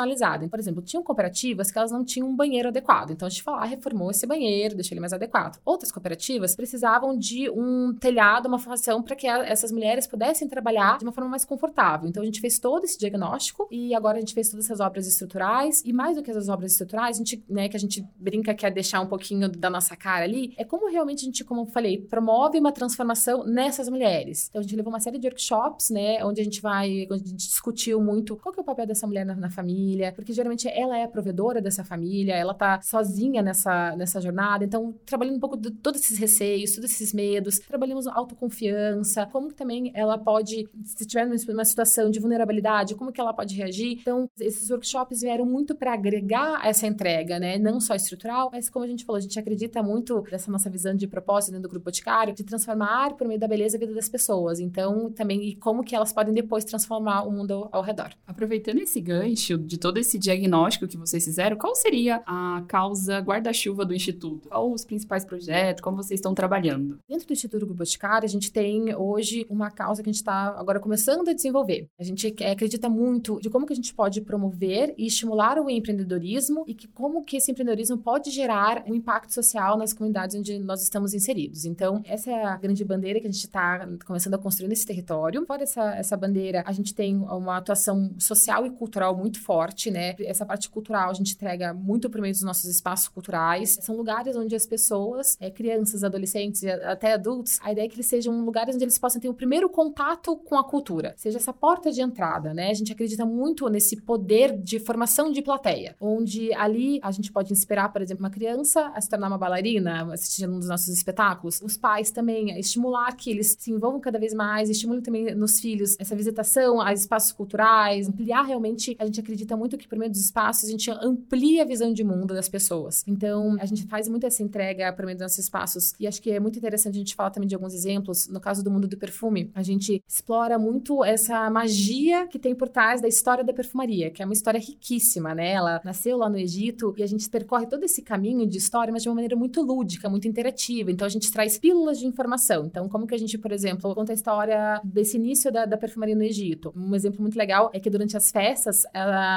Por 0.48 0.58
exemplo, 0.58 0.82
tinham 0.82 1.02
cooperativas 1.02 1.70
que 1.70 1.78
elas 1.78 1.90
não 1.90 2.04
tinham 2.04 2.28
um 2.28 2.36
banheiro 2.36 2.68
adequado. 2.68 3.10
Então 3.10 3.26
a 3.26 3.28
gente 3.30 3.42
foi 3.42 3.52
lá, 3.52 3.64
reformou 3.64 4.10
esse 4.10 4.26
banheiro, 4.26 4.74
deixou 4.74 4.94
ele 4.94 5.00
mais 5.00 5.12
adequado. 5.12 5.60
Outras 5.64 5.90
cooperativas 5.90 6.54
precisavam 6.54 7.16
de 7.16 7.50
um 7.50 7.94
telhado, 7.94 8.46
uma 8.46 8.58
fundação 8.58 9.02
para 9.02 9.16
que 9.16 9.26
essas 9.26 9.72
mulheres 9.72 10.06
pudessem 10.06 10.48
trabalhar 10.48 10.98
de 10.98 11.04
uma 11.04 11.12
forma 11.12 11.30
mais 11.30 11.44
confortável. 11.44 12.08
Então 12.08 12.22
a 12.22 12.26
gente 12.26 12.40
fez 12.40 12.58
todo 12.58 12.84
esse 12.84 12.98
diagnóstico 12.98 13.68
e 13.70 13.94
agora 13.94 14.18
a 14.18 14.20
gente 14.20 14.34
fez 14.34 14.50
todas 14.50 14.66
essas 14.66 14.80
obras 14.80 15.06
estruturais 15.06 15.82
e 15.84 15.92
mais 15.92 16.16
do 16.16 16.22
que 16.22 16.30
essas 16.30 16.48
obras 16.48 16.72
estruturais, 16.72 17.16
a 17.16 17.18
gente, 17.18 17.44
né, 17.48 17.68
que 17.68 17.76
a 17.76 17.80
gente 17.80 18.04
brinca 18.16 18.54
que 18.54 18.66
é 18.66 18.70
deixar 18.70 19.00
um 19.00 19.06
pouquinho 19.06 19.48
da 19.48 19.70
nossa 19.70 19.96
cara 19.96 20.24
ali, 20.24 20.54
é 20.56 20.64
como 20.64 20.90
realmente 20.90 21.22
a 21.22 21.24
gente, 21.24 21.44
como 21.44 21.62
eu 21.62 21.66
falei, 21.66 21.98
promove 22.02 22.58
uma 22.58 22.72
transformação 22.72 23.44
nessas 23.44 23.88
mulheres. 23.88 24.48
Então 24.48 24.60
a 24.60 24.62
gente 24.62 24.76
levou 24.76 24.92
uma 24.92 25.00
série 25.00 25.18
de 25.18 25.26
workshops, 25.26 25.90
né, 25.90 26.24
onde 26.24 26.40
a 26.40 26.44
gente 26.44 26.60
vai, 26.60 27.06
onde 27.10 27.24
a 27.24 27.28
gente 27.28 27.48
discutiu 27.48 28.00
muito 28.00 28.36
qual 28.36 28.52
que 28.52 28.60
é 28.60 28.62
o 28.62 28.64
papel 28.64 28.86
dessa 28.86 29.06
mulher 29.06 29.24
na, 29.24 29.34
na 29.34 29.50
família, 29.50 29.77
porque 30.14 30.32
geralmente 30.32 30.68
ela 30.68 30.96
é 30.98 31.04
a 31.04 31.08
provedora 31.08 31.60
dessa 31.60 31.84
família, 31.84 32.34
ela 32.34 32.54
tá 32.54 32.80
sozinha 32.82 33.42
nessa, 33.42 33.94
nessa 33.96 34.20
jornada. 34.20 34.64
Então, 34.64 34.94
trabalhando 35.04 35.36
um 35.36 35.40
pouco 35.40 35.56
de 35.56 35.70
todos 35.70 36.00
esses 36.00 36.18
receios, 36.18 36.74
todos 36.74 36.90
esses 36.90 37.12
medos, 37.12 37.58
trabalhamos 37.58 38.06
autoconfiança, 38.06 39.26
como 39.26 39.48
que 39.48 39.54
também 39.54 39.90
ela 39.94 40.18
pode, 40.18 40.68
se 40.84 41.06
tiver 41.06 41.26
numa 41.26 41.64
situação 41.64 42.10
de 42.10 42.20
vulnerabilidade, 42.20 42.94
como 42.94 43.12
que 43.12 43.20
ela 43.20 43.32
pode 43.32 43.54
reagir. 43.54 43.98
Então, 44.00 44.28
esses 44.38 44.70
workshops 44.70 45.20
vieram 45.20 45.46
muito 45.46 45.74
para 45.74 45.92
agregar 45.92 46.66
essa 46.66 46.86
entrega, 46.86 47.38
né? 47.38 47.58
Não 47.58 47.80
só 47.80 47.94
estrutural, 47.94 48.50
mas 48.52 48.68
como 48.68 48.84
a 48.84 48.88
gente 48.88 49.04
falou, 49.04 49.18
a 49.18 49.22
gente 49.22 49.38
acredita 49.38 49.82
muito 49.82 50.20
dessa 50.22 50.50
nossa 50.50 50.68
visão 50.70 50.94
de 50.94 51.06
propósito 51.06 51.52
dentro 51.52 51.68
do 51.68 51.70
grupo 51.70 51.86
Boticário, 51.86 52.34
de 52.34 52.44
transformar 52.44 53.14
por 53.14 53.26
meio 53.26 53.40
da 53.40 53.48
beleza 53.48 53.76
a 53.76 53.80
vida 53.80 53.94
das 53.94 54.08
pessoas. 54.08 54.60
Então, 54.60 55.10
também, 55.10 55.42
e 55.42 55.56
como 55.56 55.82
que 55.82 55.94
elas 55.94 56.12
podem 56.12 56.34
depois 56.34 56.64
transformar 56.64 57.22
o 57.22 57.30
mundo 57.30 57.68
ao 57.72 57.82
redor. 57.82 58.10
Aproveitando 58.26 58.78
esse 58.78 59.00
gancho 59.00 59.56
de 59.68 59.78
todo 59.78 59.98
esse 59.98 60.18
diagnóstico 60.18 60.88
que 60.88 60.96
vocês 60.96 61.24
fizeram, 61.24 61.56
qual 61.56 61.74
seria 61.76 62.22
a 62.26 62.64
causa 62.66 63.18
guarda-chuva 63.18 63.84
do 63.84 63.94
Instituto? 63.94 64.48
Quais 64.48 64.72
os 64.72 64.84
principais 64.84 65.24
projetos? 65.24 65.82
Como 65.82 65.98
vocês 65.98 66.18
estão 66.18 66.34
trabalhando? 66.34 66.98
Dentro 67.08 67.26
do 67.26 67.32
Instituto 67.32 67.66
Grupo 67.66 67.78
Boticário, 67.78 68.24
a 68.24 68.28
gente 68.28 68.50
tem 68.50 68.94
hoje 68.94 69.46
uma 69.50 69.70
causa 69.70 70.02
que 70.02 70.08
a 70.08 70.12
gente 70.12 70.22
está 70.22 70.58
agora 70.58 70.80
começando 70.80 71.28
a 71.28 71.32
desenvolver. 71.32 71.86
A 71.98 72.02
gente 72.02 72.34
acredita 72.50 72.88
muito 72.88 73.38
de 73.40 73.50
como 73.50 73.66
que 73.66 73.72
a 73.72 73.76
gente 73.76 73.92
pode 73.94 74.22
promover 74.22 74.94
e 74.96 75.06
estimular 75.06 75.58
o 75.58 75.68
empreendedorismo 75.68 76.64
e 76.66 76.74
que 76.74 76.88
como 76.88 77.22
que 77.22 77.36
esse 77.36 77.50
empreendedorismo 77.50 77.98
pode 77.98 78.30
gerar 78.30 78.82
um 78.86 78.94
impacto 78.94 79.32
social 79.32 79.76
nas 79.76 79.92
comunidades 79.92 80.34
onde 80.34 80.58
nós 80.58 80.82
estamos 80.82 81.12
inseridos. 81.12 81.66
Então, 81.66 82.00
essa 82.06 82.30
é 82.30 82.44
a 82.44 82.56
grande 82.56 82.82
bandeira 82.84 83.20
que 83.20 83.26
a 83.26 83.30
gente 83.30 83.44
está 83.44 83.86
começando 84.06 84.34
a 84.34 84.38
construir 84.38 84.68
nesse 84.68 84.86
território. 84.86 85.44
Fora 85.46 85.62
essa, 85.62 85.94
essa 85.94 86.16
bandeira, 86.16 86.62
a 86.66 86.72
gente 86.72 86.94
tem 86.94 87.16
uma 87.16 87.58
atuação 87.58 88.14
social 88.18 88.64
e 88.64 88.70
cultural 88.70 89.14
muito 89.14 89.40
forte 89.40 89.57
forte, 89.58 89.90
né? 89.90 90.14
Essa 90.20 90.46
parte 90.46 90.70
cultural 90.70 91.10
a 91.10 91.12
gente 91.12 91.34
entrega 91.34 91.74
muito 91.74 92.08
por 92.08 92.20
meio 92.20 92.32
dos 92.32 92.42
nossos 92.42 92.66
espaços 92.66 93.08
culturais. 93.08 93.76
São 93.82 93.96
lugares 93.96 94.36
onde 94.36 94.54
as 94.54 94.64
pessoas, 94.64 95.36
é, 95.40 95.50
crianças, 95.50 96.04
adolescentes 96.04 96.62
até 96.64 97.14
adultos, 97.14 97.58
a 97.60 97.72
ideia 97.72 97.86
é 97.86 97.88
que 97.88 97.96
eles 97.96 98.06
sejam 98.06 98.40
lugares 98.44 98.76
onde 98.76 98.84
eles 98.84 98.96
possam 98.96 99.20
ter 99.20 99.28
o 99.28 99.34
primeiro 99.34 99.68
contato 99.68 100.36
com 100.36 100.56
a 100.56 100.62
cultura, 100.62 101.12
seja 101.16 101.38
essa 101.38 101.52
porta 101.52 101.90
de 101.90 102.00
entrada, 102.00 102.54
né? 102.54 102.70
A 102.70 102.74
gente 102.74 102.92
acredita 102.92 103.26
muito 103.26 103.68
nesse 103.68 103.96
poder 103.96 104.56
de 104.56 104.78
formação 104.78 105.32
de 105.32 105.42
plateia, 105.42 105.96
onde 106.00 106.52
ali 106.54 107.00
a 107.02 107.10
gente 107.10 107.32
pode 107.32 107.52
inspirar, 107.52 107.92
por 107.92 108.00
exemplo, 108.00 108.22
uma 108.22 108.30
criança 108.30 108.92
a 108.94 109.00
se 109.00 109.08
tornar 109.08 109.26
uma 109.26 109.38
bailarina, 109.38 110.12
assistindo 110.12 110.54
um 110.54 110.58
dos 110.60 110.68
nossos 110.68 110.88
espetáculos. 110.88 111.60
Os 111.62 111.76
pais 111.76 112.12
também, 112.12 112.56
estimular 112.60 113.10
que 113.16 113.28
eles 113.28 113.56
se 113.58 113.72
envolvam 113.72 113.98
cada 114.00 114.20
vez 114.20 114.32
mais, 114.32 114.70
estimulem 114.70 115.02
também 115.02 115.34
nos 115.34 115.58
filhos 115.58 115.96
essa 115.98 116.14
visitação 116.14 116.80
a 116.80 116.92
espaços 116.92 117.32
culturais, 117.32 118.08
ampliar 118.08 118.42
realmente. 118.42 118.94
A 119.00 119.06
gente 119.06 119.18
acredita 119.18 119.47
muito 119.56 119.76
que 119.76 119.88
por 119.88 119.98
meio 119.98 120.10
dos 120.10 120.20
espaços 120.20 120.68
a 120.68 120.70
gente 120.70 120.90
amplia 120.90 121.62
a 121.62 121.66
visão 121.66 121.92
de 121.92 122.04
mundo 122.04 122.34
das 122.34 122.48
pessoas. 122.48 123.04
Então, 123.06 123.56
a 123.60 123.66
gente 123.66 123.84
faz 123.86 124.08
muito 124.08 124.26
essa 124.26 124.42
entrega 124.42 124.92
por 124.92 125.04
meio 125.04 125.16
dos 125.16 125.22
nossos 125.22 125.38
espaços 125.38 125.94
e 125.98 126.06
acho 126.06 126.20
que 126.20 126.30
é 126.30 126.40
muito 126.40 126.58
interessante 126.58 126.96
a 126.96 126.98
gente 126.98 127.14
falar 127.14 127.30
também 127.30 127.48
de 127.48 127.54
alguns 127.54 127.74
exemplos. 127.74 128.28
No 128.28 128.40
caso 128.40 128.62
do 128.62 128.70
mundo 128.70 128.86
do 128.86 128.96
perfume, 128.96 129.50
a 129.54 129.62
gente 129.62 130.02
explora 130.06 130.58
muito 130.58 131.04
essa 131.04 131.48
magia 131.50 132.26
que 132.26 132.38
tem 132.38 132.54
por 132.54 132.68
trás 132.68 133.00
da 133.00 133.08
história 133.08 133.44
da 133.44 133.52
perfumaria, 133.52 134.10
que 134.10 134.22
é 134.22 134.24
uma 134.24 134.34
história 134.34 134.60
riquíssima, 134.60 135.34
né? 135.34 135.52
Ela 135.52 135.80
nasceu 135.84 136.16
lá 136.16 136.28
no 136.28 136.38
Egito 136.38 136.94
e 136.96 137.02
a 137.02 137.06
gente 137.06 137.28
percorre 137.28 137.66
todo 137.66 137.84
esse 137.84 138.02
caminho 138.02 138.46
de 138.46 138.58
história, 138.58 138.92
mas 138.92 139.02
de 139.02 139.08
uma 139.08 139.14
maneira 139.14 139.36
muito 139.36 139.62
lúdica, 139.62 140.08
muito 140.08 140.28
interativa. 140.28 140.90
Então, 140.90 141.06
a 141.06 141.10
gente 141.10 141.30
traz 141.30 141.58
pílulas 141.58 141.98
de 141.98 142.06
informação. 142.06 142.66
Então, 142.66 142.88
como 142.88 143.06
que 143.06 143.14
a 143.14 143.18
gente, 143.18 143.38
por 143.38 143.52
exemplo, 143.52 143.94
conta 143.94 144.12
a 144.12 144.14
história 144.14 144.80
desse 144.84 145.16
início 145.16 145.52
da, 145.52 145.64
da 145.64 145.76
perfumaria 145.76 146.14
no 146.14 146.22
Egito? 146.22 146.72
Um 146.76 146.94
exemplo 146.94 147.20
muito 147.20 147.38
legal 147.38 147.70
é 147.72 147.80
que 147.80 147.90
durante 147.90 148.16
as 148.16 148.30
festas, 148.30 148.84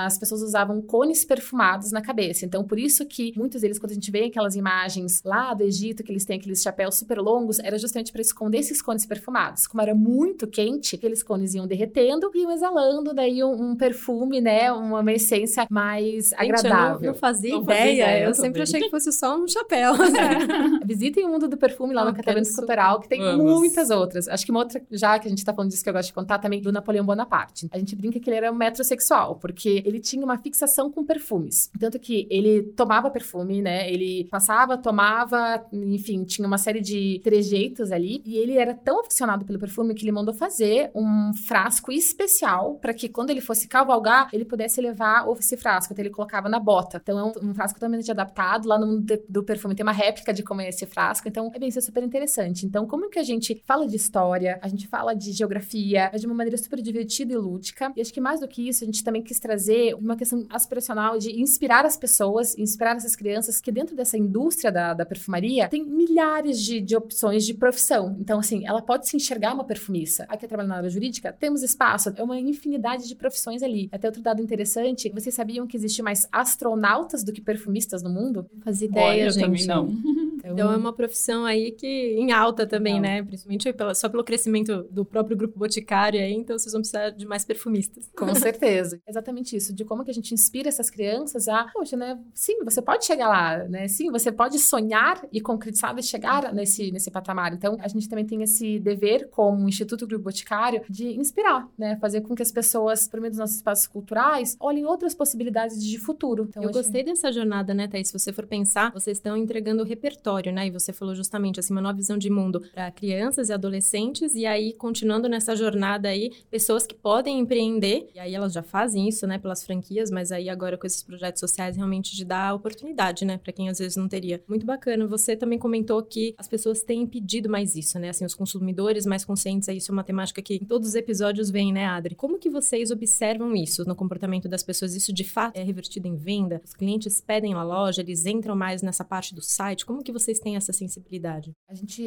as 0.06 0.18
pessoas 0.18 0.42
usavam 0.42 0.82
cones 0.82 1.24
perfumados 1.26 1.92
na 1.92 2.02
cabeça. 2.02 2.46
Então, 2.46 2.64
por 2.64 2.80
isso 2.80 3.06
que 3.06 3.34
muitos 3.38 3.62
deles, 3.62 3.78
quando 3.80 3.92
a 3.92 3.96
gente 3.96 4.12
vê 4.12 4.26
aquelas 4.26 4.56
imagens 4.56 5.22
lá 5.24 5.54
do 5.54 5.64
Egito, 5.64 6.04
que 6.04 6.12
eles 6.12 6.26
têm 6.26 6.38
aqueles 6.38 6.62
chapéus 6.62 6.96
super 6.96 7.20
longos, 7.20 7.60
era 7.60 7.78
justamente 7.78 8.12
para 8.12 8.22
esconder 8.22 8.60
esses 8.60 8.82
cones 8.82 9.06
perfumados. 9.06 9.68
Como 9.68 9.82
era 9.82 9.94
muito 9.96 10.48
quente, 10.48 10.96
aqueles 10.96 11.22
cones 11.24 11.54
iam 11.54 11.68
derretendo 11.68 12.32
e 12.34 12.42
iam 12.42 12.52
exalando 12.52 13.14
daí 13.14 13.44
um, 13.44 13.72
um 13.72 13.76
perfume, 13.76 14.42
né? 14.42 14.72
Uma, 14.72 15.00
uma 15.00 15.12
essência 15.14 15.68
mais 15.70 16.30
Gente, 16.30 16.36
agradável. 16.36 16.96
Eu 16.96 17.00
não, 17.02 17.08
não 17.14 17.14
fazia 17.16 17.54
Não 17.56 17.64
ideia. 17.64 18.06
fazia 18.06 18.20
eu 18.22 18.28
eu 18.30 18.34
sempre 18.34 18.62
achei 18.62 18.80
que 18.82 18.90
fosse 18.90 19.12
só 19.12 19.38
um 19.38 19.48
chapéu. 19.48 19.94
É. 20.22 20.86
Visitem 20.86 21.26
o 21.26 21.30
mundo 21.30 21.48
do 21.48 21.58
perfume 21.58 21.94
lá 21.94 22.02
Ah, 22.02 22.06
no 22.06 22.14
Catavento 22.14 22.48
super. 22.48 22.62
Cultural, 22.62 23.00
que 23.00 23.08
tem 23.08 23.20
Vamos. 23.22 23.44
muitas 23.60 23.90
outras. 23.90 24.28
Acho 24.28 24.46
que 24.46 24.52
uma 24.52 24.60
outra, 24.62 24.82
já 24.92 25.18
que 25.20 25.28
a 25.28 25.30
gente 25.30 25.44
tá 25.44 25.54
falando 25.54 25.70
disso 25.72 25.84
que 25.84 25.90
eu 25.90 25.94
gosto 25.94 26.08
de 26.08 26.14
contar, 26.14 26.38
também 26.40 26.62
do 26.62 26.72
Napoleão 26.72 27.06
Bonaparte. 27.06 27.68
A 27.72 27.78
gente 27.78 27.96
brinca 27.96 28.20
que 28.20 28.30
ele 28.30 28.38
era 28.38 28.52
um 28.52 28.56
metrosexual, 28.56 29.36
porque 29.36 29.82
ele 29.92 30.00
tinha 30.00 30.24
uma 30.24 30.38
fixação 30.38 30.92
com 30.92 31.06
perfumes. 31.06 31.70
Tanto 31.80 32.00
que 32.00 32.28
ele 32.30 32.64
tomava 32.76 33.10
perfume, 33.12 33.62
né? 33.62 33.92
Ele 33.92 34.26
passava, 34.26 34.78
tomava, 34.78 35.66
enfim, 35.72 36.24
tinha 36.24 36.48
uma 36.48 36.58
série 36.58 36.82
de 36.82 37.20
trejeitos 37.24 37.92
ali. 37.92 38.22
E 38.26 38.38
ele 38.38 38.58
era 38.58 38.74
tão 38.74 39.00
aficionado 39.02 39.46
pelo 39.46 39.60
perfume 39.60 39.94
que 39.94 40.04
ele 40.04 40.12
mandou 40.12 40.34
fazer 40.34 40.92
um 40.96 41.32
frasco 41.48 41.92
especial 41.92 42.76
para 42.76 42.94
que 42.94 43.10
quando 43.10 43.30
ele 43.30 43.42
fosse 43.42 43.68
cavalgar, 43.68 44.30
ele 44.34 44.46
pudesse 44.46 44.80
levar 44.82 45.26
esse 45.40 45.58
frasco. 45.58 45.94
Então 45.94 46.04
ele 46.04 46.14
colocava 46.14 46.48
na 46.48 46.60
bota. 46.60 47.00
Então 47.02 47.20
é 47.20 47.24
um, 47.24 47.50
um 47.50 47.54
frasco 47.54 47.80
totalmente 47.80 48.10
adaptado. 48.10 48.68
Lá 48.68 48.80
no 48.80 48.88
mundo 48.88 49.02
de- 49.02 49.24
do 49.28 49.44
perfume 49.44 49.76
tem 49.76 49.84
uma 49.84 49.92
réplica 49.92 50.34
de 50.34 50.44
como 50.44 50.62
é 50.62 50.70
esse 50.70 50.86
frasco. 50.86 51.28
Então 51.28 51.52
é 51.54 51.60
bem, 51.60 51.70
isso 51.70 51.80
é 51.80 51.82
super 51.82 52.04
interessante. 52.04 52.66
Então, 52.66 52.86
como 52.86 53.10
que 53.10 53.20
a 53.20 53.24
gente 53.24 53.62
fala 53.66 53.88
de 53.88 53.96
história, 53.96 54.60
a 54.62 54.68
gente 54.68 54.88
fala 54.88 55.14
de 55.14 55.32
geografia, 55.32 56.10
mas 56.12 56.22
de 56.22 56.28
uma 56.28 56.36
maneira 56.36 56.58
super 56.58 56.82
divertida 56.82 57.34
e 57.34 57.38
lúdica. 57.38 57.92
E 57.96 58.02
acho 58.02 58.14
que 58.14 58.22
mais 58.22 58.40
do 58.40 58.48
que 58.48 58.68
isso, 58.68 58.84
a 58.84 58.86
gente 58.86 59.04
também 59.04 59.22
quis 59.22 59.40
trazer 59.40 59.81
uma 60.00 60.16
questão 60.16 60.46
aspiracional 60.50 61.18
de 61.18 61.40
inspirar 61.40 61.86
as 61.86 61.98
pessoas, 61.98 62.58
inspirar 62.58 62.96
essas 62.96 63.16
crianças 63.16 63.60
que 63.60 63.72
dentro 63.72 63.96
dessa 63.96 64.18
indústria 64.18 64.72
da, 64.72 64.94
da 64.94 65.06
perfumaria 65.06 65.68
tem 65.68 65.86
milhares 65.86 66.60
de, 66.60 66.80
de 66.80 66.96
opções 66.96 67.46
de 67.46 67.54
profissão. 67.54 68.16
Então, 68.20 68.40
assim, 68.40 68.66
ela 68.66 68.82
pode 68.82 69.08
se 69.08 69.16
enxergar 69.16 69.54
uma 69.54 69.64
perfumista. 69.64 70.26
Aqui 70.30 70.48
trabalhando 70.48 70.72
na 70.72 70.78
área 70.78 70.90
jurídica, 70.90 71.32
temos 71.34 71.64
espaço, 71.64 72.14
é 72.16 72.24
uma 72.24 72.40
infinidade 72.40 73.08
de 73.08 73.16
profissões 73.16 73.64
ali. 73.64 73.90
Até 73.92 74.08
outro 74.08 74.22
dado 74.22 74.42
interessante, 74.42 75.10
vocês 75.10 75.34
sabiam 75.34 75.68
que 75.68 75.78
existe 75.78 76.02
mais 76.02 76.28
astronautas 76.32 77.24
do 77.24 77.32
que 77.32 77.42
perfumistas 77.42 78.02
no 78.04 78.10
mundo? 78.10 78.46
Não 78.54 78.62
fazia 78.62 78.90
Olha, 78.90 79.14
ideia, 79.14 79.26
eu 79.26 79.32
gente. 79.32 79.44
também 79.44 79.66
não. 79.66 79.88
Então 80.54 80.72
é 80.72 80.78
uma 80.78 80.94
profissão 80.94 81.46
aí 81.46 81.72
que 81.72 81.88
em 82.18 82.32
alta 82.32 82.66
também, 82.66 83.00
Legal. 83.00 83.18
né? 83.18 83.24
Principalmente 83.24 83.72
pela- 83.74 83.94
só 83.96 84.10
pelo 84.10 84.24
crescimento 84.24 84.84
do 84.90 85.06
próprio 85.06 85.36
grupo 85.38 85.58
Boticário 85.58 86.20
aí, 86.20 86.34
então 86.34 86.58
vocês 86.58 86.72
vão 86.72 86.82
precisar 86.82 87.10
de 87.12 87.26
mais 87.26 87.46
perfumistas. 87.46 88.10
Com 88.16 88.34
certeza. 88.36 89.00
Exatamente 89.08 89.56
isso, 89.56 89.74
de 89.74 89.84
como 89.86 90.04
que 90.04 90.12
a 90.12 90.14
gente 90.14 90.34
inspira 90.34 90.70
essas 90.70 90.90
crianças 90.90 91.48
a, 91.48 91.66
poxa, 91.74 91.96
né? 91.96 92.20
Sim, 92.34 92.64
você 92.64 92.82
pode 92.82 93.06
chegar 93.06 93.28
lá, 93.28 93.58
né? 93.68 93.88
Sim, 93.88 94.12
você 94.12 94.32
pode 94.32 94.58
sonhar 94.60 95.22
e 95.32 95.40
concretizar 95.42 95.98
e 95.98 96.04
chegar 96.04 96.54
nesse, 96.54 96.92
nesse 96.92 97.12
patamar. 97.12 97.54
Então, 97.54 97.78
a 97.80 97.88
gente 97.88 98.08
também 98.08 98.26
tem 98.26 98.42
esse 98.44 98.80
dever, 98.80 99.30
como 99.30 99.68
Instituto 99.68 100.08
Grupo 100.08 100.26
Boticário, 100.26 100.82
de 100.90 101.08
inspirar, 101.20 101.68
né? 101.78 101.98
Fazer 102.00 102.22
com 102.22 102.36
que 102.36 102.42
as 102.42 102.52
pessoas, 102.52 103.08
por 103.08 103.20
meio 103.20 103.32
dos 103.32 103.40
nossos 103.40 103.58
espaços 103.58 103.88
culturais, 103.88 104.56
olhem 104.60 104.86
outras 104.86 105.14
possibilidades 105.14 105.84
de 105.84 105.98
futuro. 105.98 106.46
Então, 106.50 106.64
Eu 106.64 106.72
gostei 106.72 107.04
dessa 107.04 107.32
jornada, 107.32 107.74
né, 107.74 107.88
Thaís? 107.88 108.08
Se 108.08 108.18
você 108.18 108.32
for 108.32 108.46
pensar, 108.46 108.92
vocês 108.92 109.18
estão 109.18 109.36
entregando 109.38 109.84
o 109.84 109.86
repertório, 109.86 110.41
né? 110.50 110.68
E 110.68 110.72
você 110.72 110.94
falou 110.94 111.14
justamente 111.14 111.60
assim, 111.60 111.74
uma 111.74 111.82
nova 111.82 111.98
visão 111.98 112.18
de 112.18 112.30
mundo 112.30 112.62
para 112.74 112.90
crianças 112.92 113.50
e 113.50 113.54
adolescentes, 113.54 114.34
e 114.34 114.46
aí, 114.46 114.72
continuando 114.72 115.28
nessa 115.28 115.56
jornada 115.58 116.08
aí, 116.08 116.32
pessoas 116.50 116.88
que 116.88 116.96
podem 116.96 117.40
empreender, 117.40 118.10
e 118.16 118.20
aí 118.20 118.34
elas 118.34 118.54
já 118.54 118.64
fazem 118.64 119.10
isso, 119.10 119.28
né, 119.28 119.38
pelas 119.38 119.64
franquias, 119.64 120.10
mas 120.10 120.32
aí 120.32 120.48
agora 120.48 120.78
com 120.78 120.88
esses 120.88 121.04
projetos 121.04 121.42
sociais, 121.42 121.76
realmente 121.76 122.16
de 122.16 122.24
dar 122.24 122.54
oportunidade, 122.54 123.26
né, 123.26 123.38
para 123.38 123.52
quem 123.52 123.68
às 123.68 123.80
vezes 123.80 123.98
não 123.98 124.08
teria. 124.08 124.42
Muito 124.48 124.66
bacana. 124.66 125.06
Você 125.08 125.36
também 125.36 125.60
comentou 125.60 126.02
que 126.04 126.34
as 126.38 126.48
pessoas 126.48 126.82
têm 126.82 127.06
pedido 127.06 127.50
mais 127.50 127.76
isso, 127.76 128.00
né? 128.00 128.10
Assim, 128.10 128.24
os 128.24 128.36
consumidores 128.36 129.06
mais 129.06 129.26
conscientes, 129.26 129.68
aí 129.68 129.78
isso 129.78 129.92
é 129.92 129.94
uma 129.94 130.04
temática 130.04 130.42
que 130.42 130.56
em 130.56 130.66
todos 130.66 130.90
os 130.90 130.96
episódios 130.96 131.50
vem, 131.50 131.74
né, 131.74 131.86
Adri? 131.86 132.16
Como 132.16 132.40
que 132.40 132.50
vocês 132.50 132.92
observam 132.92 133.56
isso 133.56 133.84
no 133.86 133.96
comportamento 133.96 134.48
das 134.48 134.64
pessoas? 134.64 134.96
Isso 134.96 135.12
de 135.12 135.24
fato 135.24 135.58
é 135.58 135.64
revertido 135.64 136.08
em 136.08 136.16
venda? 136.16 136.62
Os 136.64 136.74
clientes 136.74 137.20
pedem 137.20 137.54
na 137.54 137.64
loja, 137.64 138.02
eles 138.02 138.26
entram 138.26 138.56
mais 138.56 138.82
nessa 138.82 139.04
parte 139.04 139.34
do 139.34 139.42
site? 139.42 139.86
Como 139.86 140.04
que 140.04 140.12
vocês 140.12 140.31
têm 140.40 140.56
essa 140.56 140.74
sensibilidade? 140.74 141.52
A 141.70 141.74
gente 141.74 142.04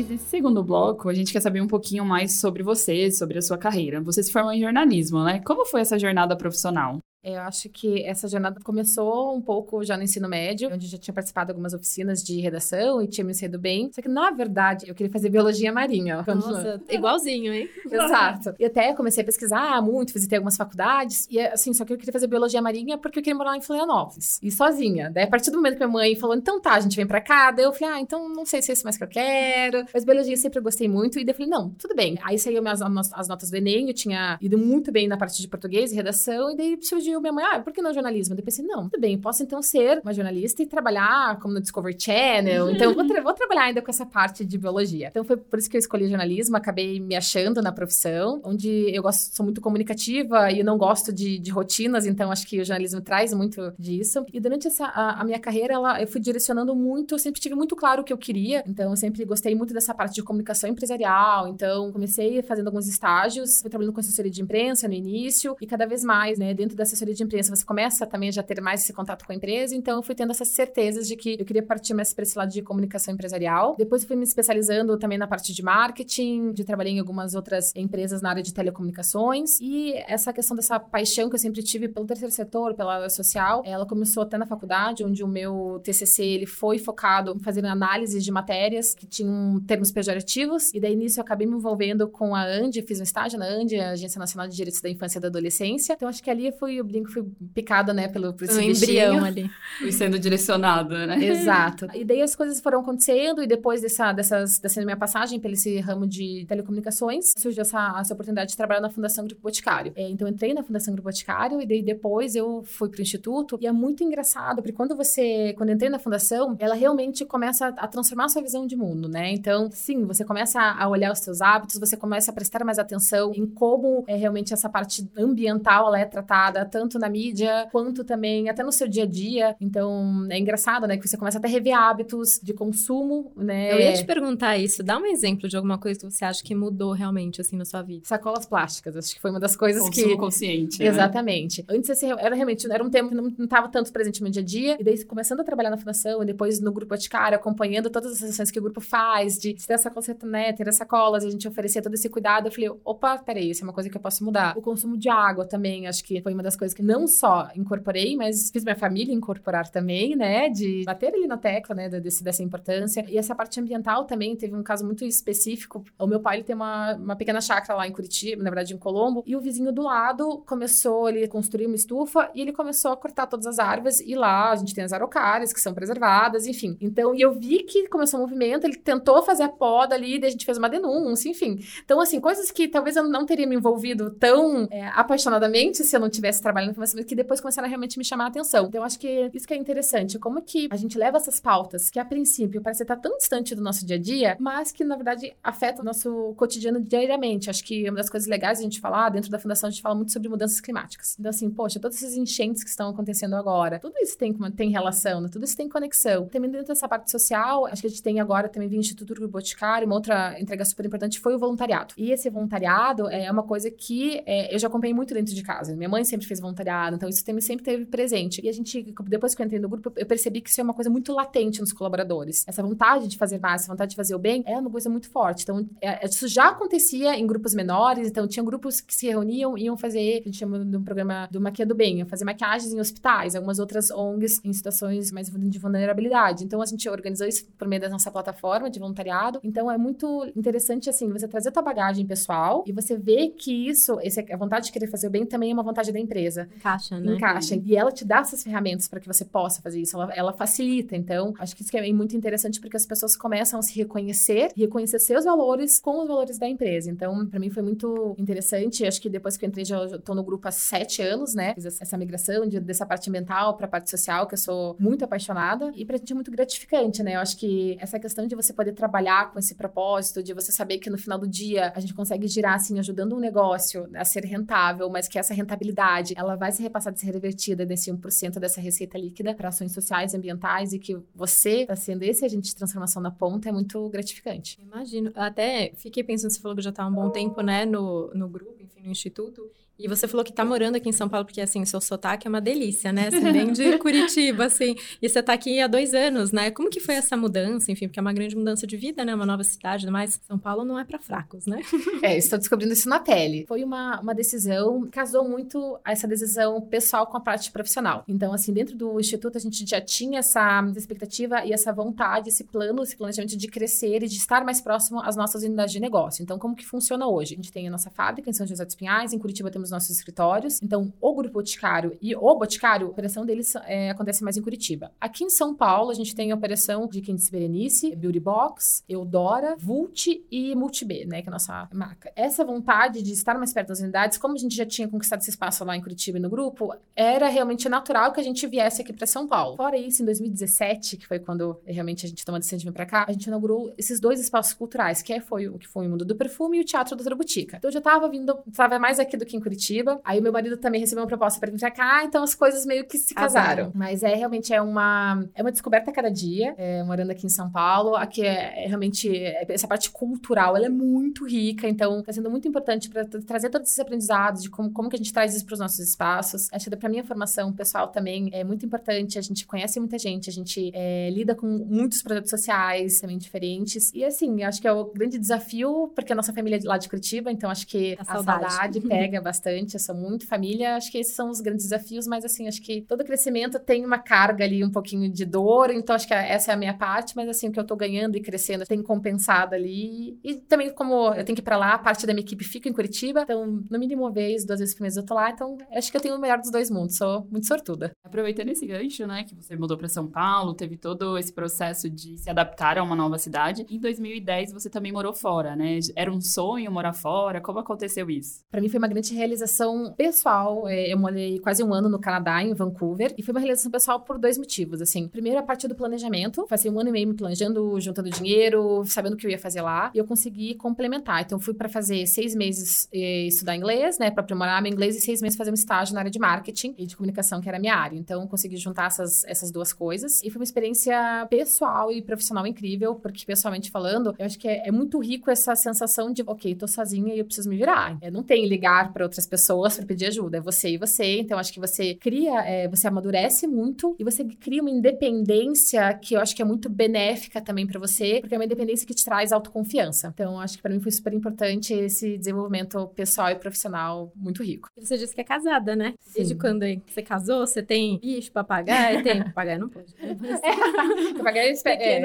Nesse 0.03 0.25
segundo 0.25 0.63
bloco, 0.63 1.09
a 1.09 1.13
gente 1.13 1.31
quer 1.31 1.41
saber 1.41 1.61
um 1.61 1.67
pouquinho 1.67 2.05
mais 2.05 2.39
sobre 2.39 2.63
você, 2.63 3.11
sobre 3.11 3.37
a 3.37 3.41
sua 3.41 3.57
carreira. 3.57 4.01
Você 4.01 4.23
se 4.23 4.31
formou 4.31 4.53
em 4.53 4.61
jornalismo, 4.61 5.23
né? 5.23 5.41
Como 5.45 5.65
foi 5.65 5.81
essa 5.81 5.97
jornada 5.97 6.35
profissional? 6.35 6.99
É, 7.21 7.35
eu 7.35 7.41
acho 7.41 7.69
que 7.69 8.03
essa 8.03 8.27
jornada 8.27 8.59
começou 8.63 9.35
um 9.35 9.41
pouco 9.41 9.83
já 9.83 9.97
no 9.97 10.03
ensino 10.03 10.29
médio, 10.29 10.69
onde 10.71 10.85
eu 10.85 10.91
já 10.91 10.97
tinha 10.97 11.13
participado 11.13 11.47
de 11.47 11.51
algumas 11.51 11.73
oficinas 11.73 12.23
de 12.23 12.39
redação 12.39 13.01
e 13.01 13.07
tinha 13.07 13.25
me 13.25 13.33
saído 13.33 13.59
bem. 13.59 13.91
Só 13.93 14.01
que, 14.01 14.07
na 14.07 14.31
verdade, 14.31 14.87
eu 14.87 14.95
queria 14.95 15.11
fazer 15.11 15.29
biologia 15.29 15.71
marinha. 15.71 16.23
Nossa, 16.25 16.81
igualzinho, 16.89 17.53
hein? 17.53 17.69
Exato. 17.91 18.55
E 18.57 18.65
até 18.65 18.93
comecei 18.93 19.21
a 19.21 19.25
pesquisar 19.25 19.81
muito, 19.81 20.13
visitei 20.13 20.37
algumas 20.37 20.55
faculdades. 20.55 21.27
E, 21.29 21.39
assim, 21.39 21.73
só 21.73 21.83
que 21.83 21.91
eu 21.91 21.97
queria 21.97 22.13
fazer 22.13 22.27
biologia 22.27 22.61
marinha 22.61 22.97
porque 22.97 23.19
eu 23.19 23.23
queria 23.23 23.37
morar 23.37 23.57
em 23.57 23.61
Florianópolis. 23.61 24.39
E 24.41 24.49
sozinha. 24.49 25.11
Daí, 25.11 25.25
a 25.25 25.27
partir 25.27 25.51
do 25.51 25.57
momento 25.57 25.73
que 25.73 25.79
minha 25.79 25.89
mãe 25.89 26.15
falou, 26.15 26.35
então 26.35 26.61
tá, 26.61 26.73
a 26.75 26.79
gente 26.79 26.95
vem 26.95 27.05
pra 27.05 27.19
cá. 27.19 27.51
Daí 27.51 27.65
eu 27.65 27.73
falei, 27.73 27.95
ah, 27.95 27.99
então 27.99 28.29
não 28.29 28.45
sei 28.45 28.61
se 28.61 28.71
é 28.71 28.73
isso 28.73 28.83
mais 28.83 28.97
que 28.97 29.03
eu 29.03 29.07
quero. 29.07 29.83
Mas 29.93 30.05
biologia 30.05 30.33
eu 30.33 30.37
sempre 30.37 30.61
gostei 30.61 30.87
muito. 30.87 31.19
E 31.19 31.25
daí 31.25 31.33
eu 31.33 31.37
falei, 31.37 31.49
não, 31.49 31.69
tudo 31.71 31.95
bem. 31.95 32.17
Aí 32.23 32.39
saiu 32.39 32.61
minhas, 32.61 32.81
as 32.81 33.27
notas 33.27 33.49
do 33.49 33.57
Enem, 33.57 33.87
eu 33.87 33.93
tinha 33.93 34.37
ido 34.41 34.57
muito 34.57 34.89
bem 34.89 35.07
na 35.07 35.17
parte 35.17 35.41
de 35.41 35.47
português 35.47 35.91
e 35.91 35.95
redação. 35.95 36.51
E 36.51 36.55
daí 36.55 36.79
surgiu 36.81 37.18
minha 37.19 37.33
mãe, 37.33 37.45
ah, 37.45 37.59
por 37.59 37.73
que 37.73 37.81
não 37.81 37.93
jornalismo? 37.93 38.35
Eu 38.35 38.43
pensei, 38.43 38.65
não, 38.65 38.89
tudo 38.89 39.01
bem, 39.01 39.17
posso 39.17 39.43
então 39.43 39.61
ser 39.61 39.99
uma 40.03 40.13
jornalista 40.13 40.63
e 40.63 40.65
trabalhar 40.65 41.39
como 41.39 41.53
no 41.53 41.61
Discovery 41.61 41.95
Channel. 41.99 42.69
Então, 42.71 42.93
vou, 42.93 43.05
tra 43.07 43.21
vou 43.21 43.33
trabalhar 43.33 43.63
ainda 43.63 43.81
com 43.81 43.89
essa 43.89 44.05
parte 44.05 44.45
de 44.45 44.57
biologia. 44.57 45.07
Então, 45.09 45.23
foi 45.23 45.37
por 45.37 45.59
isso 45.59 45.69
que 45.69 45.77
eu 45.77 45.79
escolhi 45.79 46.07
jornalismo, 46.07 46.55
acabei 46.55 46.99
me 46.99 47.15
achando 47.15 47.61
na 47.61 47.71
profissão, 47.71 48.41
onde 48.43 48.69
eu 48.93 49.01
gosto, 49.01 49.35
sou 49.35 49.43
muito 49.43 49.61
comunicativa 49.61 50.51
e 50.51 50.63
não 50.63 50.77
gosto 50.77 51.11
de, 51.11 51.37
de 51.39 51.51
rotinas, 51.51 52.05
então 52.05 52.31
acho 52.31 52.47
que 52.47 52.61
o 52.61 52.65
jornalismo 52.65 53.01
traz 53.01 53.33
muito 53.33 53.73
disso. 53.77 54.25
E 54.33 54.39
durante 54.39 54.67
essa, 54.67 54.85
a, 54.85 55.21
a 55.21 55.23
minha 55.23 55.39
carreira, 55.39 55.73
ela, 55.73 56.01
eu 56.01 56.07
fui 56.07 56.21
direcionando 56.21 56.75
muito, 56.75 57.15
eu 57.15 57.19
sempre 57.19 57.41
tive 57.41 57.55
muito 57.55 57.75
claro 57.75 58.01
o 58.01 58.03
que 58.03 58.13
eu 58.13 58.17
queria, 58.17 58.63
então 58.67 58.91
eu 58.91 58.97
sempre 58.97 59.23
gostei 59.25 59.55
muito 59.55 59.73
dessa 59.73 59.93
parte 59.93 60.15
de 60.15 60.23
comunicação 60.23 60.69
empresarial, 60.69 61.47
então 61.47 61.91
comecei 61.91 62.41
fazendo 62.41 62.67
alguns 62.67 62.87
estágios, 62.87 63.61
fui 63.61 63.69
trabalhando 63.69 63.93
com 63.93 63.99
assessoria 63.99 64.31
de 64.31 64.41
imprensa 64.41 64.87
no 64.87 64.93
início, 64.93 65.55
e 65.61 65.67
cada 65.67 65.85
vez 65.85 66.03
mais, 66.03 66.37
né, 66.37 66.53
dentro 66.53 66.75
da 66.75 66.83
assessoria 66.99 67.13
de 67.13 67.23
imprensa, 67.23 67.55
você 67.55 67.65
começa 67.65 68.05
também 68.05 68.31
já 68.31 68.43
ter 68.43 68.61
mais 68.61 68.83
esse 68.83 68.93
contato 68.93 69.25
com 69.25 69.31
a 69.31 69.35
empresa, 69.35 69.75
então 69.75 69.97
eu 69.97 70.03
fui 70.03 70.13
tendo 70.13 70.31
essas 70.31 70.49
certezas 70.49 71.07
de 71.07 71.15
que 71.15 71.37
eu 71.39 71.45
queria 71.45 71.63
partir 71.63 71.93
mais 71.93 72.13
para 72.13 72.23
esse 72.23 72.37
lado 72.37 72.51
de 72.51 72.61
comunicação 72.61 73.13
empresarial. 73.13 73.75
Depois 73.77 74.01
eu 74.01 74.07
fui 74.07 74.17
me 74.17 74.23
especializando 74.23 74.97
também 74.97 75.17
na 75.17 75.27
parte 75.27 75.53
de 75.53 75.63
marketing, 75.63 76.51
de 76.51 76.63
trabalhei 76.63 76.93
em 76.93 76.99
algumas 76.99 77.35
outras 77.35 77.73
empresas 77.75 78.21
na 78.21 78.29
área 78.29 78.43
de 78.43 78.53
telecomunicações 78.53 79.59
e 79.61 79.93
essa 80.07 80.33
questão 80.33 80.55
dessa 80.55 80.79
paixão 80.79 81.29
que 81.29 81.35
eu 81.35 81.39
sempre 81.39 81.63
tive 81.63 81.87
pelo 81.87 82.05
terceiro 82.05 82.33
setor, 82.33 82.73
pela 82.73 82.95
área 82.95 83.09
social, 83.09 83.61
ela 83.65 83.85
começou 83.85 84.23
até 84.23 84.37
na 84.37 84.45
faculdade, 84.45 85.03
onde 85.03 85.23
o 85.23 85.27
meu 85.27 85.79
TCC 85.83 86.23
ele 86.23 86.45
foi 86.45 86.77
focado 86.77 87.33
em 87.35 87.39
fazer 87.39 87.65
análise 87.65 88.19
de 88.19 88.31
matérias 88.31 88.93
que 88.93 89.05
tinham 89.05 89.59
termos 89.61 89.91
pejorativos 89.91 90.73
e 90.73 90.79
daí 90.79 90.95
nisso 90.95 91.19
eu 91.19 91.23
acabei 91.23 91.45
me 91.45 91.55
envolvendo 91.55 92.07
com 92.07 92.35
a 92.35 92.43
ANDI, 92.43 92.81
fiz 92.81 92.99
um 92.99 93.03
estágio 93.03 93.37
na 93.37 93.45
ANDI, 93.45 93.79
a 93.79 93.91
Agência 93.91 94.19
Nacional 94.19 94.47
de 94.47 94.55
Direitos 94.55 94.81
da 94.81 94.89
Infância 94.89 95.19
e 95.19 95.21
da 95.21 95.27
Adolescência. 95.27 95.93
Então 95.93 96.09
acho 96.09 96.23
que 96.23 96.29
ali 96.29 96.51
foi 96.51 96.81
brinco 96.89 97.11
fui 97.11 97.23
picada, 97.53 97.93
né, 97.93 98.07
pelo 98.07 98.33
por 98.33 98.45
esse 98.45 98.57
um 98.57 98.61
embrião 98.61 99.23
ali. 99.23 99.49
Fui 99.79 99.91
sendo 99.93 100.17
direcionada, 100.19 101.05
né? 101.05 101.23
Exato. 101.23 101.87
E 101.93 102.03
daí 102.03 102.21
as 102.21 102.35
coisas 102.35 102.59
foram 102.59 102.79
acontecendo 102.79 103.43
e 103.43 103.47
depois 103.47 103.81
dessa, 103.81 104.11
dessas, 104.11 104.59
dessa 104.59 104.83
minha 104.83 104.97
passagem 104.97 105.39
pelo 105.39 105.53
esse 105.53 105.79
ramo 105.79 106.07
de 106.07 106.45
telecomunicações, 106.47 107.33
surgiu 107.37 107.61
essa, 107.61 107.97
essa 107.99 108.13
oportunidade 108.13 108.51
de 108.51 108.57
trabalhar 108.57 108.81
na 108.81 108.89
Fundação 108.89 109.25
Grupo 109.25 109.41
Boticário. 109.41 109.91
É, 109.95 110.09
então, 110.09 110.27
entrei 110.27 110.53
na 110.53 110.63
Fundação 110.63 110.93
Grupo 110.93 111.09
Boticário 111.09 111.61
e 111.61 111.65
daí 111.65 111.81
depois 111.81 112.35
eu 112.35 112.63
fui 112.65 112.89
para 112.89 112.99
o 112.99 113.01
Instituto 113.01 113.57
e 113.61 113.67
é 113.67 113.71
muito 113.71 114.03
engraçado, 114.03 114.61
porque 114.61 114.73
quando 114.73 114.95
você, 114.95 115.53
quando 115.57 115.69
eu 115.69 115.75
entrei 115.75 115.89
na 115.89 115.99
Fundação, 115.99 116.55
ela 116.59 116.75
realmente 116.75 117.25
começa 117.25 117.67
a 117.67 117.87
transformar 117.87 118.25
a 118.25 118.29
sua 118.29 118.41
visão 118.41 118.65
de 118.65 118.75
mundo, 118.75 119.07
né? 119.07 119.31
Então, 119.31 119.69
sim, 119.71 120.05
você 120.05 120.23
começa 120.23 120.59
a 120.59 120.87
olhar 120.87 121.11
os 121.11 121.19
seus 121.19 121.41
hábitos, 121.41 121.79
você 121.79 121.97
começa 121.97 122.31
a 122.31 122.33
prestar 122.33 122.63
mais 122.63 122.79
atenção 122.79 123.31
em 123.35 123.45
como 123.45 124.03
é 124.07 124.15
realmente 124.15 124.53
essa 124.53 124.69
parte 124.69 125.09
ambiental 125.17 125.87
ela 125.87 125.99
é 125.99 126.05
tratada, 126.05 126.59
tanto 126.79 126.97
na 126.97 127.09
mídia 127.09 127.67
quanto 127.73 128.05
também 128.05 128.47
até 128.47 128.63
no 128.63 128.71
seu 128.71 128.87
dia 128.87 129.03
a 129.03 129.05
dia. 129.05 129.53
Então, 129.59 130.25
é 130.29 130.39
engraçado, 130.39 130.87
né? 130.87 130.95
Que 130.95 131.05
você 131.05 131.17
começa 131.17 131.37
até 131.37 131.47
a 131.49 131.51
rever 131.51 131.77
hábitos 131.77 132.39
de 132.41 132.53
consumo, 132.53 133.33
né? 133.35 133.73
Eu 133.73 133.79
ia 133.79 133.93
te 133.93 134.05
perguntar 134.05 134.57
isso. 134.57 134.81
Dá 134.81 134.97
um 134.97 135.05
exemplo 135.05 135.49
de 135.49 135.57
alguma 135.57 135.77
coisa 135.77 135.99
que 135.99 136.09
você 136.09 136.23
acha 136.23 136.41
que 136.41 136.55
mudou 136.55 136.93
realmente, 136.93 137.41
assim, 137.41 137.57
na 137.57 137.65
sua 137.65 137.81
vida. 137.81 138.05
Sacolas 138.05 138.45
plásticas. 138.45 138.95
Acho 138.95 139.13
que 139.13 139.19
foi 139.19 139.29
uma 139.29 139.41
das 139.41 139.57
coisas 139.57 139.83
consumo 139.83 140.07
que... 140.07 140.17
consciente, 140.17 140.79
né? 140.79 140.85
Exatamente. 140.85 141.65
Antes, 141.67 141.89
assim, 141.89 142.11
era 142.17 142.33
realmente... 142.33 142.71
Era 142.71 142.83
um 142.83 142.89
tema 142.89 143.09
que 143.09 143.15
não 143.15 143.27
estava 143.27 143.67
tanto 143.67 143.91
presente 143.91 144.21
no 144.21 144.23
meu 144.25 144.31
dia 144.31 144.41
a 144.41 144.45
dia. 144.45 144.77
E 144.79 144.83
daí, 144.83 145.03
começando 145.03 145.41
a 145.41 145.43
trabalhar 145.43 145.69
na 145.69 145.77
fundação 145.77 146.23
e 146.23 146.25
depois 146.25 146.61
no 146.61 146.71
grupo 146.71 146.95
Boticário, 146.95 147.35
acompanhando 147.35 147.89
todas 147.89 148.23
as 148.23 148.29
ações 148.29 148.49
que 148.49 148.59
o 148.59 148.61
grupo 148.61 148.79
faz, 148.79 149.37
de 149.37 149.53
ter 149.53 149.73
essa 149.73 149.91
conceito, 149.91 150.25
né? 150.25 150.53
Ter 150.53 150.69
as 150.69 150.77
sacolas, 150.77 151.25
a 151.25 151.29
gente 151.29 151.45
oferecer 151.45 151.81
todo 151.81 151.93
esse 151.93 152.07
cuidado. 152.07 152.47
Eu 152.47 152.51
falei, 152.51 152.69
opa, 152.85 153.17
peraí, 153.17 153.49
isso 153.49 153.63
é 153.63 153.65
uma 153.65 153.73
coisa 153.73 153.89
que 153.89 153.97
eu 153.97 154.01
posso 154.01 154.23
mudar. 154.23 154.57
O 154.57 154.61
consumo 154.61 154.97
de 154.97 155.09
água 155.09 155.45
também, 155.45 155.87
acho 155.87 156.03
que 156.03 156.21
foi 156.21 156.33
uma 156.33 156.43
das 156.43 156.55
coisas 156.55 156.68
coisa 156.69 156.75
que 156.75 156.83
não 156.83 157.07
só 157.07 157.49
incorporei, 157.55 158.15
mas 158.15 158.49
fiz 158.51 158.63
minha 158.63 158.75
família 158.75 159.13
incorporar 159.13 159.69
também, 159.69 160.15
né? 160.15 160.49
De 160.49 160.83
bater 160.85 161.13
ali 161.13 161.27
na 161.27 161.37
tecla, 161.37 161.75
né? 161.75 161.89
Desse, 161.89 162.23
dessa 162.23 162.43
importância. 162.43 163.03
E 163.07 163.17
essa 163.17 163.35
parte 163.35 163.59
ambiental 163.59 164.05
também 164.05 164.35
teve 164.35 164.55
um 164.55 164.63
caso 164.63 164.85
muito 164.85 165.03
específico. 165.03 165.83
O 165.97 166.07
meu 166.07 166.19
pai 166.19 166.37
ele 166.37 166.43
tem 166.43 166.55
uma, 166.55 166.95
uma 166.95 167.15
pequena 167.15 167.41
chácara 167.41 167.77
lá 167.77 167.87
em 167.87 167.91
Curitiba, 167.91 168.43
na 168.43 168.49
verdade 168.49 168.73
em 168.73 168.77
Colombo, 168.77 169.23
e 169.25 169.35
o 169.35 169.41
vizinho 169.41 169.71
do 169.71 169.81
lado 169.81 170.43
começou 170.45 171.09
ele 171.09 171.27
construir 171.27 171.65
uma 171.65 171.75
estufa 171.75 172.29
e 172.33 172.41
ele 172.41 172.51
começou 172.51 172.91
a 172.91 172.97
cortar 172.97 173.27
todas 173.27 173.45
as 173.45 173.59
árvores 173.59 173.99
e 173.99 174.15
lá 174.15 174.51
a 174.51 174.55
gente 174.55 174.73
tem 174.73 174.83
as 174.83 174.93
araucárias 174.93 175.51
que 175.51 175.61
são 175.61 175.73
preservadas, 175.73 176.45
enfim. 176.45 176.77
Então, 176.79 177.15
e 177.15 177.21
eu 177.21 177.31
vi 177.33 177.63
que 177.63 177.87
começou 177.87 178.19
o 178.19 178.23
um 178.23 178.25
movimento, 178.25 178.65
ele 178.65 178.75
tentou 178.75 179.21
fazer 179.23 179.43
a 179.43 179.49
poda 179.49 179.95
ali, 179.95 180.19
daí 180.19 180.29
a 180.29 180.31
gente 180.31 180.45
fez 180.45 180.57
uma 180.57 180.69
denúncia, 180.69 181.29
enfim. 181.29 181.59
Então, 181.83 181.99
assim, 181.99 182.19
coisas 182.19 182.51
que 182.51 182.67
talvez 182.67 182.95
eu 182.95 183.03
não 183.03 183.25
teria 183.25 183.47
me 183.47 183.55
envolvido 183.55 184.11
tão 184.11 184.67
é, 184.71 184.87
apaixonadamente 184.89 185.83
se 185.83 185.95
eu 185.95 185.99
não 185.99 186.09
tivesse 186.09 186.41
trabalhando 186.59 186.75
com 186.75 187.03
que 187.03 187.15
depois 187.15 187.39
começaram 187.39 187.65
a 187.65 187.69
realmente 187.69 187.97
me 187.97 188.03
chamar 188.03 188.25
a 188.25 188.27
atenção. 188.27 188.67
Então, 188.67 188.83
acho 188.83 188.99
que 188.99 189.29
isso 189.33 189.47
que 189.47 189.53
é 189.53 189.57
interessante, 189.57 190.19
como 190.19 190.41
que 190.41 190.67
a 190.69 190.75
gente 190.75 190.97
leva 190.97 191.17
essas 191.17 191.39
pautas 191.39 191.89
que 191.89 191.99
a 191.99 192.05
princípio 192.05 192.61
parece 192.61 192.83
estar 192.83 192.97
tão 192.97 193.17
distante 193.17 193.55
do 193.55 193.61
nosso 193.61 193.85
dia 193.85 193.95
a 193.95 193.99
dia, 193.99 194.37
mas 194.39 194.71
que 194.71 194.83
na 194.83 194.95
verdade 194.95 195.33
afeta 195.43 195.81
o 195.81 195.85
nosso 195.85 196.33
cotidiano 196.35 196.79
diariamente. 196.81 197.49
Acho 197.49 197.63
que 197.63 197.89
uma 197.89 197.97
das 197.97 198.09
coisas 198.09 198.27
legais 198.27 198.59
a 198.59 198.63
gente 198.63 198.79
falar, 198.79 199.09
dentro 199.09 199.29
da 199.29 199.39
fundação 199.39 199.67
a 199.67 199.71
gente 199.71 199.81
fala 199.81 199.95
muito 199.95 200.11
sobre 200.11 200.29
mudanças 200.29 200.59
climáticas. 200.59 201.15
Então, 201.19 201.29
assim, 201.29 201.49
poxa, 201.49 201.79
todas 201.79 201.97
essas 201.97 202.15
enchentes 202.15 202.63
que 202.63 202.69
estão 202.69 202.89
acontecendo 202.89 203.35
agora, 203.35 203.79
tudo 203.79 203.95
isso 203.99 204.17
tem, 204.17 204.33
tem 204.51 204.69
relação, 204.69 205.21
né? 205.21 205.29
tudo 205.31 205.45
isso 205.45 205.55
tem 205.55 205.69
conexão. 205.69 206.27
Também 206.27 206.49
dentro 206.49 206.67
dessa 206.67 206.87
parte 206.87 207.09
social, 207.09 207.65
acho 207.65 207.81
que 207.81 207.87
a 207.87 207.89
gente 207.89 208.03
tem 208.03 208.19
agora 208.19 208.49
também 208.49 208.67
via 208.67 208.79
Instituto 208.79 209.13
Grupo 209.13 209.33
Boticário, 209.33 209.85
uma 209.85 209.95
outra 209.95 210.39
entrega 210.39 210.63
super 210.65 210.85
importante 210.85 211.19
foi 211.19 211.35
o 211.35 211.39
voluntariado. 211.39 211.93
E 211.97 212.11
esse 212.11 212.29
voluntariado 212.29 213.07
é 213.09 213.31
uma 213.31 213.43
coisa 213.43 213.69
que 213.69 214.21
é, 214.25 214.53
eu 214.53 214.59
já 214.59 214.67
acompanhei 214.67 214.93
muito 214.93 215.13
dentro 215.13 215.33
de 215.33 215.43
casa. 215.43 215.75
Minha 215.75 215.89
mãe 215.89 216.03
sempre 216.03 216.27
fez 216.27 216.39
voluntariado, 216.39 216.48
então 216.95 217.09
isso 217.09 217.23
sempre 217.41 217.63
teve 217.63 217.85
presente. 217.85 218.41
E 218.43 218.49
a 218.49 218.51
gente, 218.51 218.93
depois 219.07 219.35
que 219.35 219.41
eu 219.41 219.45
entrei 219.45 219.59
no 219.59 219.69
grupo, 219.69 219.91
eu 219.95 220.05
percebi 220.05 220.41
que 220.41 220.49
isso 220.49 220.59
é 220.61 220.63
uma 220.63 220.73
coisa 220.73 220.89
muito 220.89 221.13
latente 221.13 221.59
nos 221.59 221.73
colaboradores. 221.73 222.45
Essa 222.47 222.61
vontade 222.61 223.07
de 223.07 223.17
fazer 223.17 223.39
mais, 223.39 223.61
essa 223.61 223.71
vontade 223.71 223.91
de 223.91 223.95
fazer 223.95 224.15
o 224.15 224.19
bem, 224.19 224.43
é 224.45 224.57
uma 224.57 224.69
coisa 224.69 224.89
muito 224.89 225.09
forte. 225.09 225.43
Então, 225.43 225.67
é, 225.81 226.05
isso 226.05 226.27
já 226.27 226.49
acontecia 226.49 227.15
em 227.15 227.25
grupos 227.25 227.53
menores, 227.53 228.09
então 228.09 228.27
tinha 228.27 228.43
grupos 228.43 228.81
que 228.81 228.93
se 228.93 229.07
reuniam 229.07 229.57
e 229.57 229.63
iam 229.63 229.77
fazer, 229.77 230.21
a 230.21 230.23
gente 230.23 230.37
chama 230.37 230.63
de 230.63 230.77
um 230.77 230.83
programa 230.83 231.27
do 231.31 231.41
Maquia 231.41 231.65
do 231.65 231.75
Bem, 231.75 232.05
fazer 232.05 232.25
maquiagens 232.25 232.73
em 232.73 232.79
hospitais, 232.79 233.35
algumas 233.35 233.59
outras 233.59 233.91
ONGs 233.91 234.41
em 234.43 234.53
situações 234.53 235.11
mais 235.11 235.29
de 235.29 235.59
vulnerabilidade. 235.59 236.43
Então, 236.43 236.61
a 236.61 236.65
gente 236.65 236.87
organizou 236.89 237.27
isso 237.27 237.45
por 237.57 237.67
meio 237.67 237.81
da 237.81 237.89
nossa 237.89 238.11
plataforma 238.11 238.69
de 238.69 238.79
voluntariado. 238.79 239.39
Então, 239.43 239.71
é 239.71 239.77
muito 239.77 240.31
interessante, 240.35 240.89
assim, 240.89 241.11
você 241.11 241.27
trazer 241.27 241.51
tua 241.51 241.61
bagagem 241.61 242.05
pessoal 242.05 242.63
e 242.65 242.71
você 242.71 242.97
ver 242.97 243.29
que 243.29 243.67
isso, 243.67 243.99
esse, 244.01 244.19
a 244.31 244.37
vontade 244.37 244.67
de 244.67 244.71
querer 244.71 244.87
fazer 244.87 245.07
o 245.07 245.09
bem 245.09 245.25
também 245.25 245.51
é 245.51 245.53
uma 245.53 245.63
vontade 245.63 245.91
da 245.91 245.99
empresa. 245.99 246.38
Encaixa, 246.55 246.99
né? 246.99 247.15
Encaixa. 247.15 247.55
E 247.63 247.75
ela 247.75 247.91
te 247.91 248.05
dá 248.05 248.19
essas 248.19 248.43
ferramentas 248.43 248.87
para 248.87 248.99
que 248.99 249.07
você 249.07 249.25
possa 249.25 249.61
fazer 249.61 249.81
isso. 249.81 249.95
Ela, 249.95 250.13
ela 250.13 250.33
facilita. 250.33 250.95
Então, 250.95 251.33
acho 251.39 251.55
que 251.55 251.63
isso 251.63 251.75
é 251.75 251.91
muito 251.91 252.15
interessante 252.15 252.59
porque 252.59 252.77
as 252.77 252.85
pessoas 252.85 253.15
começam 253.15 253.59
a 253.59 253.63
se 253.63 253.75
reconhecer, 253.75 254.51
reconhecer 254.55 254.99
seus 254.99 255.25
valores 255.25 255.79
com 255.79 256.01
os 256.01 256.07
valores 256.07 256.37
da 256.37 256.47
empresa. 256.47 256.89
Então, 256.89 257.25
para 257.25 257.39
mim 257.39 257.49
foi 257.49 257.63
muito 257.63 258.15
interessante. 258.17 258.85
Acho 258.85 259.01
que 259.01 259.09
depois 259.09 259.37
que 259.37 259.45
eu 259.45 259.49
entrei, 259.49 259.65
já 259.65 259.83
estou 259.85 260.15
no 260.15 260.23
grupo 260.23 260.47
há 260.47 260.51
sete 260.51 261.01
anos, 261.01 261.33
né? 261.33 261.53
Fiz 261.53 261.65
essa 261.65 261.97
migração 261.97 262.47
de, 262.47 262.59
dessa 262.59 262.85
parte 262.85 263.09
mental 263.09 263.55
para 263.55 263.65
a 263.65 263.69
parte 263.69 263.89
social, 263.89 264.27
que 264.27 264.33
eu 264.33 264.37
sou 264.37 264.75
muito 264.79 265.03
apaixonada. 265.03 265.71
E 265.75 265.85
pra 265.85 265.97
gente 265.97 266.11
é 266.11 266.15
muito 266.15 266.31
gratificante, 266.31 267.03
né? 267.03 267.15
Eu 267.15 267.19
acho 267.19 267.37
que 267.37 267.77
essa 267.79 267.99
questão 267.99 268.27
de 268.27 268.35
você 268.35 268.53
poder 268.53 268.73
trabalhar 268.73 269.31
com 269.31 269.39
esse 269.39 269.55
propósito, 269.55 270.21
de 270.21 270.33
você 270.33 270.51
saber 270.51 270.77
que 270.77 270.89
no 270.89 270.97
final 270.97 271.17
do 271.17 271.27
dia 271.27 271.71
a 271.75 271.79
gente 271.79 271.93
consegue 271.93 272.27
girar, 272.27 272.55
assim, 272.55 272.79
ajudando 272.79 273.15
um 273.15 273.19
negócio 273.19 273.89
a 273.95 274.05
ser 274.05 274.25
rentável, 274.25 274.89
mas 274.89 275.07
que 275.07 275.17
essa 275.19 275.33
rentabilidade, 275.33 276.13
ela 276.17 276.28
vai 276.35 276.51
ser 276.51 276.63
repassada, 276.63 276.97
ser 276.97 277.07
revertida 277.07 277.65
nesse 277.65 277.91
1% 277.91 278.39
dessa 278.39 278.61
receita 278.61 278.97
líquida 278.97 279.33
para 279.33 279.49
ações 279.49 279.71
sociais 279.71 280.13
e 280.13 280.17
ambientais 280.17 280.73
e 280.73 280.79
que 280.79 280.97
você 281.15 281.61
está 281.61 281.75
sendo 281.75 282.03
esse 282.03 282.25
agente 282.25 282.49
de 282.49 282.55
transformação 282.55 283.01
na 283.01 283.11
ponta 283.11 283.49
é 283.49 283.51
muito 283.51 283.87
gratificante. 283.89 284.59
Imagino. 284.61 285.11
Até 285.15 285.71
fiquei 285.75 286.03
pensando, 286.03 286.31
você 286.31 286.39
falou 286.39 286.55
que 286.55 286.63
já 286.63 286.69
está 286.69 286.83
há 286.83 286.87
um 286.87 286.93
bom 286.93 287.09
tempo, 287.09 287.41
né, 287.41 287.65
no, 287.65 288.11
no 288.13 288.27
grupo, 288.27 288.55
enfim, 288.61 288.81
no 288.83 288.91
instituto. 288.91 289.49
E 289.79 289.87
você 289.87 290.09
falou 290.09 290.25
que 290.25 290.33
tá 290.33 290.43
morando 290.43 290.75
aqui 290.75 290.89
em 290.89 290.91
São 290.91 291.07
Paulo, 291.07 291.25
porque 291.25 291.39
assim, 291.39 291.63
seu 291.63 291.79
sotaque 291.79 292.27
é 292.27 292.29
uma 292.29 292.41
delícia, 292.41 292.91
né? 292.91 293.07
Assim, 293.07 293.31
bem 293.31 293.53
de 293.53 293.77
Curitiba, 293.79 294.45
assim. 294.45 294.75
E 295.01 295.07
você 295.07 295.23
tá 295.23 295.31
aqui 295.31 295.61
há 295.61 295.67
dois 295.67 295.93
anos, 295.93 296.33
né? 296.33 296.51
Como 296.51 296.69
que 296.69 296.81
foi 296.81 296.95
essa 296.95 297.15
mudança, 297.15 297.71
enfim, 297.71 297.87
porque 297.87 297.97
é 297.97 298.01
uma 298.01 298.11
grande 298.11 298.35
mudança 298.35 298.67
de 298.67 298.75
vida, 298.75 299.05
né? 299.05 299.15
Uma 299.15 299.25
nova 299.25 299.43
cidade, 299.43 299.89
mas 299.89 300.19
São 300.27 300.37
Paulo 300.37 300.65
não 300.65 300.77
é 300.77 300.83
para 300.83 300.99
fracos, 300.99 301.45
né? 301.45 301.61
É, 302.01 302.17
estou 302.17 302.37
descobrindo 302.39 302.73
isso 302.73 302.87
na 302.87 302.99
pele. 302.99 303.45
Foi 303.47 303.63
uma, 303.63 303.99
uma 303.99 304.13
decisão, 304.13 304.87
casou 304.91 305.27
muito 305.27 305.79
essa 305.85 306.07
decisão 306.07 306.61
pessoal 306.61 307.07
com 307.07 307.17
a 307.17 307.19
parte 307.19 307.51
profissional. 307.51 308.03
Então, 308.07 308.33
assim, 308.33 308.53
dentro 308.53 308.75
do 308.75 308.99
Instituto, 308.99 309.37
a 309.37 309.41
gente 309.41 309.65
já 309.65 309.81
tinha 309.81 310.19
essa 310.19 310.61
expectativa 310.75 311.45
e 311.45 311.53
essa 311.53 311.71
vontade, 311.71 312.29
esse 312.29 312.43
plano, 312.43 312.83
esse 312.83 312.95
planejamento 312.95 313.35
de 313.35 313.47
crescer 313.47 314.03
e 314.03 314.07
de 314.07 314.17
estar 314.17 314.43
mais 314.43 314.61
próximo 314.61 315.01
às 315.01 315.15
nossas 315.15 315.43
unidades 315.43 315.73
de 315.73 315.79
negócio. 315.79 316.21
Então, 316.21 316.37
como 316.37 316.55
que 316.55 316.65
funciona 316.65 317.07
hoje? 317.07 317.33
A 317.33 317.37
gente 317.37 317.51
tem 317.51 317.67
a 317.67 317.71
nossa 317.71 317.89
fábrica 317.89 318.29
em 318.29 318.33
São 318.33 318.47
José 318.47 318.65
dos 318.65 318.75
Pinhais, 318.75 319.13
em 319.13 319.19
Curitiba 319.19 319.51
temos 319.51 319.68
nossos 319.71 319.89
escritórios. 319.89 320.61
Então, 320.61 320.93
o 320.99 321.15
Grupo 321.15 321.35
Boticário 321.35 321.97
e 322.01 322.15
o 322.15 322.35
Boticário, 322.35 322.87
a 322.87 322.89
operação 322.89 323.25
deles 323.25 323.55
é, 323.65 323.89
acontece 323.89 324.23
mais 324.23 324.37
em 324.37 324.41
Curitiba. 324.41 324.91
Aqui 324.99 325.23
em 325.23 325.29
São 325.29 325.55
Paulo, 325.55 325.91
a 325.91 325.93
gente 325.93 326.15
tem 326.15 326.31
a 326.31 326.35
operação 326.35 326.87
de 326.87 327.01
Quintes 327.01 327.29
Berenice, 327.29 327.95
Beauty 327.95 328.19
Box, 328.19 328.83
Eudora, 328.87 329.55
Vult 329.57 330.07
e 330.31 330.55
Multib, 330.55 331.05
né, 331.05 331.21
que 331.21 331.27
é 331.27 331.31
a 331.31 331.33
nossa 331.33 331.69
marca. 331.73 332.11
Essa 332.15 332.43
vontade 332.43 333.01
de 333.01 333.13
estar 333.13 333.37
mais 333.37 333.53
perto 333.53 333.69
das 333.69 333.79
unidades, 333.79 334.17
como 334.17 334.35
a 334.35 334.37
gente 334.37 334.55
já 334.55 334.65
tinha 334.65 334.87
conquistado 334.87 335.21
esse 335.21 335.29
espaço 335.29 335.63
lá 335.63 335.75
em 335.75 335.81
Curitiba 335.81 336.17
e 336.17 336.21
no 336.21 336.29
grupo, 336.29 336.73
era 336.95 337.27
realmente 337.27 337.67
natural 337.69 338.11
que 338.11 338.19
a 338.19 338.23
gente 338.23 338.45
viesse 338.47 338.81
aqui 338.81 338.93
para 338.93 339.05
São 339.05 339.27
Paulo. 339.27 339.55
Fora 339.57 339.77
isso, 339.77 340.01
em 340.01 340.05
2017, 340.05 340.97
que 340.97 341.07
foi 341.07 341.19
quando 341.19 341.59
realmente 341.65 342.05
a 342.05 342.09
gente 342.09 342.25
tomou 342.25 342.37
a 342.37 342.39
decisão 342.39 342.57
de 342.57 342.65
vir 342.65 342.73
para 342.73 342.85
cá, 342.85 343.05
a 343.07 343.11
gente 343.11 343.25
inaugurou 343.25 343.73
esses 343.77 343.99
dois 343.99 344.19
espaços 344.19 344.53
culturais, 344.53 345.01
que 345.01 345.13
é, 345.13 345.19
foi 345.19 345.47
o 345.47 345.57
que 345.57 345.67
foi 345.67 345.87
o 345.87 345.89
Mundo 345.89 346.05
do 346.05 346.15
Perfume 346.15 346.57
e 346.57 346.61
o 346.61 346.65
Teatro 346.65 346.95
da 346.95 347.15
Botica. 347.15 347.57
Então, 347.57 347.69
eu 347.69 347.73
já 347.73 347.79
estava 347.79 348.07
vindo, 348.09 348.37
estava 348.47 348.79
mais 348.79 348.99
aqui 348.99 349.17
do 349.17 349.25
que 349.25 349.35
em 349.35 349.39
Curitiba, 349.39 349.58
Aí 350.03 350.19
o 350.19 350.23
meu 350.23 350.31
marido 350.31 350.57
também 350.57 350.81
recebeu 350.81 351.03
uma 351.03 351.07
proposta 351.07 351.39
para 351.39 351.51
vir 351.51 351.59
pra 351.59 351.71
cá, 351.71 352.03
então 352.03 352.23
as 352.23 352.33
coisas 352.33 352.65
meio 352.65 352.85
que 352.85 352.97
se 352.97 353.13
casaram. 353.13 353.71
Mas 353.75 354.03
é 354.03 354.15
realmente 354.15 354.53
é 354.53 354.61
uma, 354.61 355.25
é 355.35 355.41
uma 355.41 355.51
descoberta 355.51 355.91
a 355.91 355.93
cada 355.93 356.09
dia, 356.09 356.53
é, 356.57 356.83
morando 356.83 357.11
aqui 357.11 357.25
em 357.25 357.29
São 357.29 357.49
Paulo. 357.49 357.95
Aqui 357.95 358.25
é, 358.25 358.65
é 358.65 358.67
realmente 358.67 359.09
é, 359.15 359.45
essa 359.49 359.67
parte 359.67 359.91
cultural, 359.91 360.55
ela 360.55 360.65
é 360.65 360.69
muito 360.69 361.25
rica, 361.25 361.67
então 361.67 362.01
tá 362.01 362.13
sendo 362.13 362.29
muito 362.29 362.47
importante 362.47 362.89
para 362.89 363.05
trazer 363.05 363.49
todos 363.49 363.67
esses 363.67 363.79
aprendizados 363.79 364.43
de 364.43 364.49
como, 364.49 364.71
como 364.71 364.89
que 364.89 364.95
a 364.95 364.99
gente 364.99 365.13
traz 365.13 365.35
isso 365.35 365.45
para 365.45 365.53
os 365.53 365.59
nossos 365.59 365.79
espaços. 365.79 366.47
Acho 366.51 366.69
que 366.69 366.75
para 366.75 366.89
minha 366.89 367.03
formação 367.03 367.51
pessoal 367.51 367.87
também 367.89 368.29
é 368.31 368.43
muito 368.43 368.65
importante. 368.65 369.19
A 369.19 369.21
gente 369.21 369.45
conhece 369.45 369.79
muita 369.79 369.97
gente, 369.97 370.29
a 370.29 370.33
gente 370.33 370.71
é, 370.73 371.09
lida 371.09 371.35
com 371.35 371.47
muitos 371.47 372.01
projetos 372.01 372.29
sociais 372.29 372.99
também 372.99 373.17
diferentes. 373.17 373.91
E 373.93 374.03
assim, 374.03 374.43
acho 374.43 374.61
que 374.61 374.67
é 374.67 374.71
o 374.71 374.85
grande 374.85 375.17
desafio, 375.17 375.91
porque 375.93 376.13
a 376.13 376.15
nossa 376.15 376.33
família 376.33 376.57
é 376.57 376.67
lá 376.67 376.77
de 376.77 376.87
Curitiba, 376.87 377.31
então 377.31 377.49
acho 377.49 377.67
que 377.67 377.97
a, 377.99 378.01
a 378.01 378.05
saudade. 378.05 378.53
saudade 378.53 378.81
pega 378.87 379.21
bastante 379.21 379.48
sou 379.79 379.95
muito 379.95 380.27
família, 380.27 380.75
acho 380.75 380.91
que 380.91 380.97
esses 380.97 381.15
são 381.15 381.29
os 381.29 381.41
grandes 381.41 381.65
desafios, 381.65 382.07
mas 382.07 382.25
assim, 382.25 382.47
acho 382.47 382.61
que 382.61 382.81
todo 382.81 383.03
crescimento 383.03 383.59
tem 383.59 383.85
uma 383.85 383.99
carga 383.99 384.43
ali, 384.43 384.63
um 384.63 384.71
pouquinho 384.71 385.11
de 385.11 385.25
dor, 385.25 385.69
então 385.71 385.95
acho 385.95 386.07
que 386.07 386.13
essa 386.13 386.51
é 386.51 386.53
a 386.53 386.57
minha 386.57 386.73
parte, 386.73 387.15
mas 387.15 387.27
assim, 387.29 387.49
o 387.49 387.51
que 387.51 387.59
eu 387.59 387.65
tô 387.65 387.75
ganhando 387.75 388.15
e 388.15 388.21
crescendo 388.21 388.65
tem 388.65 388.81
compensado 388.81 389.55
ali. 389.55 390.19
E 390.23 390.35
também, 390.35 390.73
como 390.73 391.13
eu 391.13 391.23
tenho 391.23 391.35
que 391.35 391.41
ir 391.41 391.43
pra 391.43 391.57
lá, 391.57 391.77
parte 391.77 392.05
da 392.05 392.13
minha 392.13 392.23
equipe 392.23 392.43
fica 392.43 392.69
em 392.69 392.73
Curitiba, 392.73 393.21
então, 393.23 393.63
no 393.69 393.79
mínimo 393.79 394.03
uma 394.03 394.11
vez, 394.11 394.45
duas 394.45 394.59
vezes 394.59 394.73
por 394.75 394.83
mês 394.83 394.95
eu 394.97 395.05
tô 395.05 395.13
lá, 395.13 395.29
então 395.29 395.57
acho 395.71 395.91
que 395.91 395.97
eu 395.97 396.01
tenho 396.01 396.15
o 396.15 396.19
melhor 396.19 396.39
dos 396.39 396.51
dois 396.51 396.69
mundos, 396.69 396.97
sou 396.97 397.27
muito 397.29 397.47
sortuda. 397.47 397.91
Aproveitando 398.03 398.49
esse 398.49 398.65
gancho, 398.65 399.05
né, 399.05 399.23
que 399.23 399.35
você 399.35 399.55
mudou 399.55 399.77
para 399.77 399.87
São 399.87 400.07
Paulo, 400.07 400.53
teve 400.53 400.77
todo 400.77 401.17
esse 401.17 401.33
processo 401.33 401.89
de 401.89 402.17
se 402.17 402.29
adaptar 402.29 402.77
a 402.77 402.83
uma 402.83 402.95
nova 402.95 403.17
cidade. 403.17 403.65
Em 403.69 403.79
2010 403.79 404.53
você 404.53 404.69
também 404.69 404.91
morou 404.91 405.13
fora, 405.13 405.55
né? 405.55 405.79
Era 405.95 406.11
um 406.11 406.21
sonho 406.21 406.71
morar 406.71 406.93
fora? 406.93 407.41
Como 407.41 407.59
aconteceu 407.59 408.09
isso? 408.09 408.41
Para 408.51 408.61
mim 408.61 408.69
foi 408.69 408.77
uma 408.77 408.87
grande 408.87 409.13
realização 409.29 409.93
pessoal. 409.95 410.67
É, 410.67 410.91
eu 410.91 410.97
morei 410.97 411.39
quase 411.39 411.63
um 411.63 411.73
ano 411.73 411.87
no 411.87 411.99
Canadá, 411.99 412.43
em 412.43 412.53
Vancouver, 412.53 413.13
e 413.17 413.23
foi 413.23 413.33
uma 413.33 413.39
realização 413.39 413.71
pessoal 413.71 413.99
por 413.99 414.17
dois 414.17 414.37
motivos, 414.37 414.81
assim. 414.81 415.07
Primeiro, 415.07 415.39
a 415.39 415.43
partir 415.43 415.67
do 415.67 415.75
planejamento. 415.75 416.45
Passei 416.47 416.69
um 416.69 416.79
ano 416.79 416.89
e 416.89 416.91
meio 416.91 417.07
me 417.07 417.13
planejando, 417.13 417.79
juntando 417.79 418.09
dinheiro, 418.09 418.83
sabendo 418.85 419.13
o 419.13 419.17
que 419.17 419.25
eu 419.25 419.31
ia 419.31 419.39
fazer 419.39 419.61
lá, 419.61 419.91
e 419.93 419.97
eu 419.97 420.05
consegui 420.05 420.55
complementar. 420.55 421.21
Então, 421.21 421.39
fui 421.39 421.53
para 421.53 421.69
fazer 421.69 422.05
seis 422.07 422.35
meses 422.35 422.87
eh, 422.91 423.27
estudar 423.27 423.55
inglês, 423.55 423.99
né, 423.99 424.09
para 424.09 424.23
aprimorar 424.23 424.61
meu 424.61 424.71
inglês, 424.71 424.95
e 424.95 425.01
seis 425.01 425.21
meses 425.21 425.37
fazer 425.37 425.51
um 425.51 425.55
estágio 425.55 425.93
na 425.93 426.01
área 426.01 426.11
de 426.11 426.19
marketing 426.19 426.73
e 426.77 426.85
de 426.85 426.95
comunicação, 426.95 427.39
que 427.39 427.47
era 427.47 427.57
a 427.57 427.61
minha 427.61 427.75
área. 427.75 427.97
Então, 427.97 428.25
consegui 428.27 428.57
juntar 428.57 428.87
essas, 428.87 429.23
essas 429.25 429.51
duas 429.51 429.71
coisas. 429.71 430.23
E 430.23 430.29
foi 430.29 430.39
uma 430.39 430.43
experiência 430.43 431.27
pessoal 431.29 431.91
e 431.91 432.01
profissional 432.01 432.45
incrível, 432.47 432.95
porque, 432.95 433.25
pessoalmente 433.25 433.69
falando, 433.69 434.15
eu 434.17 434.25
acho 434.25 434.39
que 434.39 434.47
é, 434.47 434.67
é 434.67 434.71
muito 434.71 434.99
rico 434.99 435.29
essa 435.29 435.55
sensação 435.55 436.11
de, 436.11 436.23
ok, 436.25 436.55
tô 436.55 436.67
sozinha 436.67 437.13
e 437.13 437.19
eu 437.19 437.25
preciso 437.25 437.49
me 437.49 437.57
virar. 437.57 437.97
Eu 438.01 438.11
não 438.11 438.23
tenho 438.23 438.47
ligar 438.47 438.91
para 438.93 439.03
outras 439.03 439.18
pessoas 439.27 439.49
pessoas 439.49 439.77
para 439.77 439.85
pedir 439.85 440.05
ajuda, 440.07 440.37
é 440.37 440.41
você 440.41 440.69
e 440.69 440.77
você. 440.77 441.19
Então, 441.19 441.39
acho 441.39 441.51
que 441.51 441.59
você 441.59 441.95
cria, 441.95 442.41
é, 442.41 442.67
você 442.67 442.87
amadurece 442.87 443.47
muito 443.47 443.95
e 443.97 444.03
você 444.03 444.23
cria 444.23 444.61
uma 444.61 444.69
independência 444.69 445.93
que 445.95 446.15
eu 446.15 446.19
acho 446.19 446.35
que 446.35 446.41
é 446.41 446.45
muito 446.45 446.69
benéfica 446.69 447.41
também 447.41 447.65
para 447.65 447.79
você, 447.79 448.19
porque 448.21 448.35
é 448.35 448.37
uma 448.37 448.45
independência 448.45 448.85
que 448.85 448.93
te 448.93 449.03
traz 449.03 449.31
autoconfiança. 449.31 450.11
Então, 450.13 450.39
acho 450.39 450.57
que 450.57 450.61
para 450.61 450.71
mim 450.71 450.79
foi 450.79 450.91
super 450.91 451.13
importante 451.13 451.73
esse 451.73 452.17
desenvolvimento 452.17 452.87
pessoal 452.95 453.29
e 453.29 453.35
profissional 453.35 454.11
muito 454.15 454.43
rico. 454.43 454.69
Você 454.77 454.97
disse 454.97 455.15
que 455.15 455.21
é 455.21 455.23
casada, 455.23 455.75
né? 455.75 455.93
Sim. 455.99 456.13
Desde 456.15 456.35
quando? 456.35 456.65
Você 456.87 457.01
casou? 457.01 457.45
Você 457.45 457.63
tem 457.63 457.99
bicho, 457.99 458.31
papagaio? 458.31 459.03
Tem 459.03 459.23
papagaio, 459.23 459.59
não 459.59 459.69
pode. 459.69 459.95
É, 459.99 460.13
papagaio 461.17 461.53
é, 461.65 461.99